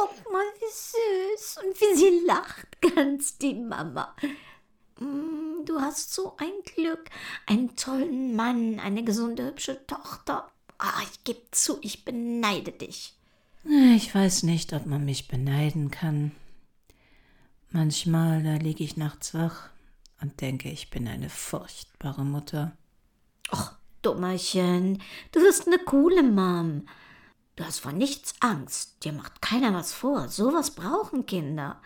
guck 0.00 0.32
mal, 0.32 0.44
wie 0.58 1.36
süß. 1.36 1.58
Und 1.64 1.80
wie 1.80 1.96
sie 1.96 2.26
lacht, 2.26 2.80
ganz 2.94 3.38
die 3.38 3.54
Mama. 3.54 4.14
Mm, 4.98 5.64
Du 5.64 5.80
hast 5.80 6.14
so 6.14 6.36
ein 6.38 6.52
Glück. 6.74 7.10
Einen 7.46 7.76
tollen 7.76 8.34
Mann, 8.34 8.80
eine 8.80 9.04
gesunde, 9.04 9.46
hübsche 9.46 9.86
Tochter. 9.86 10.50
Ah, 10.78 11.02
ich 11.02 11.24
gebe 11.24 11.42
zu, 11.50 11.78
ich 11.82 12.04
beneide 12.04 12.72
dich. 12.72 13.14
Ich 13.64 14.14
weiß 14.14 14.44
nicht, 14.44 14.72
ob 14.72 14.86
man 14.86 15.04
mich 15.04 15.28
beneiden 15.28 15.90
kann. 15.90 16.32
Manchmal, 17.70 18.42
da 18.42 18.54
liege 18.54 18.82
ich 18.82 18.96
nachts 18.96 19.34
wach 19.34 19.68
und 20.22 20.40
denke, 20.40 20.70
ich 20.70 20.90
bin 20.90 21.06
eine 21.06 21.28
furchtbare 21.28 22.24
Mutter. 22.24 22.72
Och, 23.52 23.72
Dummerchen, 24.02 25.02
du 25.32 25.40
wirst 25.40 25.66
eine 25.66 25.78
coole 25.78 26.22
Mom. 26.22 26.86
Du 27.60 27.66
hast 27.66 27.80
vor 27.80 27.92
nichts 27.92 28.32
Angst. 28.40 29.04
Dir 29.04 29.12
macht 29.12 29.42
keiner 29.42 29.74
was 29.74 29.92
vor. 29.92 30.28
Sowas 30.28 30.70
brauchen 30.70 31.26
Kinder. 31.26 31.78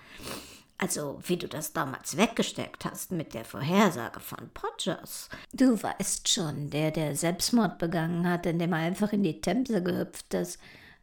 Also, 0.78 1.18
wie 1.26 1.36
du 1.36 1.48
das 1.48 1.72
damals 1.72 2.16
weggesteckt 2.16 2.84
hast 2.84 3.10
mit 3.10 3.34
der 3.34 3.44
Vorhersage 3.44 4.20
von 4.20 4.50
Podgers. 4.54 5.28
Du 5.52 5.82
weißt 5.82 6.28
schon, 6.28 6.70
der, 6.70 6.92
der 6.92 7.16
Selbstmord 7.16 7.78
begangen 7.78 8.30
hat, 8.30 8.46
indem 8.46 8.72
er 8.72 8.78
einfach 8.78 9.12
in 9.12 9.24
die 9.24 9.40
Themse 9.40 9.82
gehüpft 9.82 10.32
ist. 10.34 10.60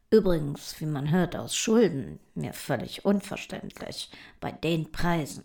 Übrigens, 0.10 0.80
wie 0.80 0.86
man 0.86 1.12
hört, 1.12 1.36
aus 1.36 1.54
Schulden. 1.54 2.22
Mir 2.34 2.54
völlig 2.54 3.04
unverständlich. 3.04 4.10
Bei 4.40 4.54
den 4.54 4.90
Preisen. 4.94 5.44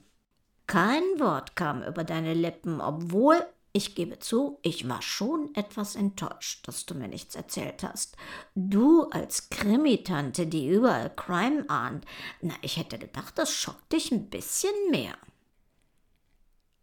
Kein 0.68 1.02
Wort 1.18 1.56
kam 1.56 1.82
über 1.82 2.04
deine 2.04 2.34
Lippen, 2.34 2.80
obwohl, 2.80 3.44
ich 3.76 3.94
gebe 3.94 4.18
zu, 4.18 4.58
ich 4.62 4.88
war 4.88 5.02
schon 5.02 5.54
etwas 5.54 5.96
enttäuscht, 5.96 6.66
dass 6.66 6.86
du 6.86 6.94
mir 6.94 7.08
nichts 7.08 7.34
erzählt 7.34 7.82
hast. 7.82 8.16
Du 8.54 9.04
als 9.10 9.50
Krimitante, 9.50 10.46
die 10.46 10.68
überall 10.68 11.10
Crime 11.14 11.68
ahnt, 11.68 12.06
na, 12.40 12.54
ich 12.62 12.78
hätte 12.78 12.98
gedacht, 12.98 13.36
das 13.36 13.52
schockt 13.52 13.92
dich 13.92 14.10
ein 14.10 14.30
bisschen 14.30 14.72
mehr. 14.90 15.14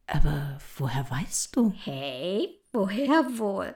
Aber 0.06 0.60
woher 0.78 1.10
weißt 1.10 1.56
du? 1.56 1.74
Hey, 1.84 2.60
woher 2.72 3.40
wohl? 3.40 3.76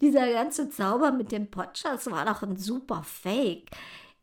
Dieser 0.00 0.32
ganze 0.32 0.70
Zauber 0.70 1.12
mit 1.12 1.32
dem 1.32 1.50
Potschers 1.50 2.10
war 2.10 2.24
doch 2.24 2.42
ein 2.42 2.56
super 2.56 3.02
Fake. 3.02 3.70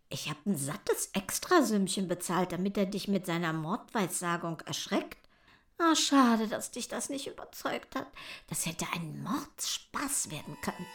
Ich 0.10 0.30
habe 0.30 0.40
ein 0.48 0.56
sattes 0.56 1.12
Extrasümmchen 1.14 2.08
bezahlt, 2.08 2.54
damit 2.54 2.76
er 2.78 2.88
dich 2.88 3.08
mit 3.08 3.28
seiner 3.28 3.54
Mordweissagung 3.54 4.62
erschreckt. 4.62 5.21
Ah, 5.84 5.96
schade, 5.96 6.48
dass 6.48 6.70
dich 6.70 6.88
das 6.88 7.10
nicht 7.10 7.26
überzeugt 7.26 7.96
hat. 7.96 8.06
Das 8.48 8.68
hätte 8.68 8.86
ein 8.94 9.24
Mordspaß 9.24 10.30
werden 10.30 10.56
können. 10.62 10.86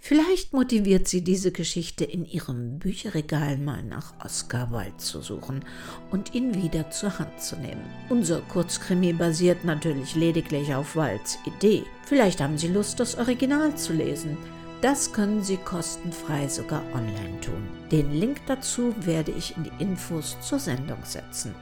Vielleicht 0.00 0.52
motiviert 0.52 1.06
sie 1.08 1.22
diese 1.22 1.52
Geschichte 1.52 2.04
in 2.04 2.26
ihrem 2.26 2.78
Bücherregal 2.78 3.58
mal 3.58 3.82
nach 3.82 4.12
Oscar 4.22 4.70
Wilde 4.72 4.96
zu 4.96 5.22
suchen 5.22 5.64
und 6.10 6.34
ihn 6.34 6.62
wieder 6.62 6.90
zur 6.90 7.18
Hand 7.18 7.40
zu 7.40 7.56
nehmen. 7.56 7.88
Unser 8.10 8.40
Kurzkrimi 8.42 9.12
basiert 9.12 9.64
natürlich 9.64 10.14
lediglich 10.16 10.74
auf 10.74 10.96
Wildes 10.96 11.38
Idee. 11.46 11.84
Vielleicht 12.04 12.40
haben 12.40 12.58
Sie 12.58 12.68
Lust, 12.68 12.98
das 12.98 13.16
Original 13.16 13.78
zu 13.78 13.92
lesen. 13.92 14.36
Das 14.80 15.12
können 15.12 15.42
Sie 15.42 15.56
kostenfrei 15.56 16.46
sogar 16.48 16.82
online 16.92 17.40
tun. 17.40 17.66
Den 17.90 18.10
Link 18.12 18.40
dazu 18.46 18.94
werde 19.00 19.32
ich 19.32 19.56
in 19.56 19.64
die 19.64 19.82
Infos 19.82 20.36
zur 20.40 20.58
Sendung 20.58 20.98
setzen. 21.04 21.54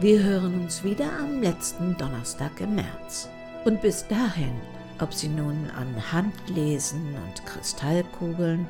Wir 0.00 0.22
hören 0.22 0.62
uns 0.62 0.84
wieder 0.84 1.10
am 1.18 1.40
letzten 1.40 1.96
Donnerstag 1.96 2.60
im 2.60 2.74
März. 2.74 3.28
Und 3.64 3.80
bis 3.80 4.06
dahin, 4.06 4.52
ob 5.00 5.12
Sie 5.12 5.28
nun 5.28 5.70
an 5.76 6.12
Handlesen 6.12 7.14
und 7.14 7.46
Kristallkugeln 7.46 8.66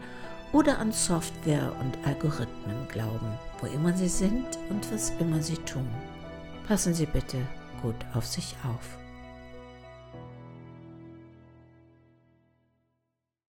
oder 0.53 0.79
an 0.79 0.93
Software 0.93 1.73
und 1.81 1.99
Algorithmen 2.07 2.89
glauben, 2.89 3.39
wo 3.61 3.67
immer 3.67 3.93
Sie 3.95 4.09
sind 4.09 4.47
und 4.71 4.91
was 4.93 5.13
immer 5.19 5.43
Sie 5.43 5.57
tun, 5.59 5.89
passen 6.67 6.95
Sie 6.95 7.07
bitte 7.07 7.39
gut 7.83 7.97
auf 8.15 8.27
sich 8.27 8.57
auf. 8.65 9.06